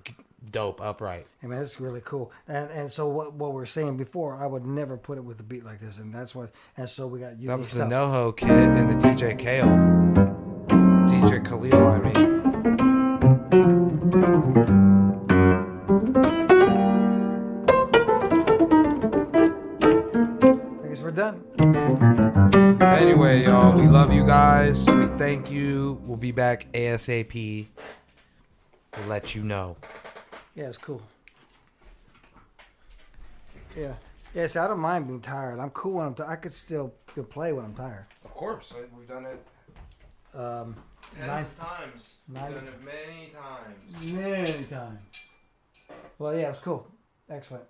[0.51, 1.27] dope upright.
[1.43, 2.31] I mean, it's really cool.
[2.47, 5.43] And and so what what we're saying before, I would never put it with a
[5.43, 6.51] beat like this, and that's what.
[6.77, 7.83] And so we got unique That was the.
[7.83, 9.67] NoHo kit and the DJ Kale.
[11.07, 12.40] DJ Khalil, I mean.
[14.21, 14.25] I
[20.87, 21.43] guess we're done.
[22.81, 24.85] Anyway, y'all, we love you guys.
[24.85, 25.99] We thank you.
[26.05, 27.65] We'll be back ASAP
[28.91, 29.75] to let you know.
[30.53, 31.01] Yeah, it's cool.
[33.75, 33.95] Yeah.
[34.35, 35.57] Yeah, see, I don't mind being tired.
[35.59, 36.29] I'm cool when I'm tired.
[36.29, 36.93] I could still
[37.31, 38.05] play when I'm tired.
[38.23, 39.43] Of course, we've done it
[40.37, 40.75] Um,
[41.15, 42.17] tens Nine- of times.
[42.27, 44.11] nine- done it many times.
[44.13, 44.99] many times.
[46.19, 46.87] Well, yeah, it was cool.
[47.29, 47.65] Excellent.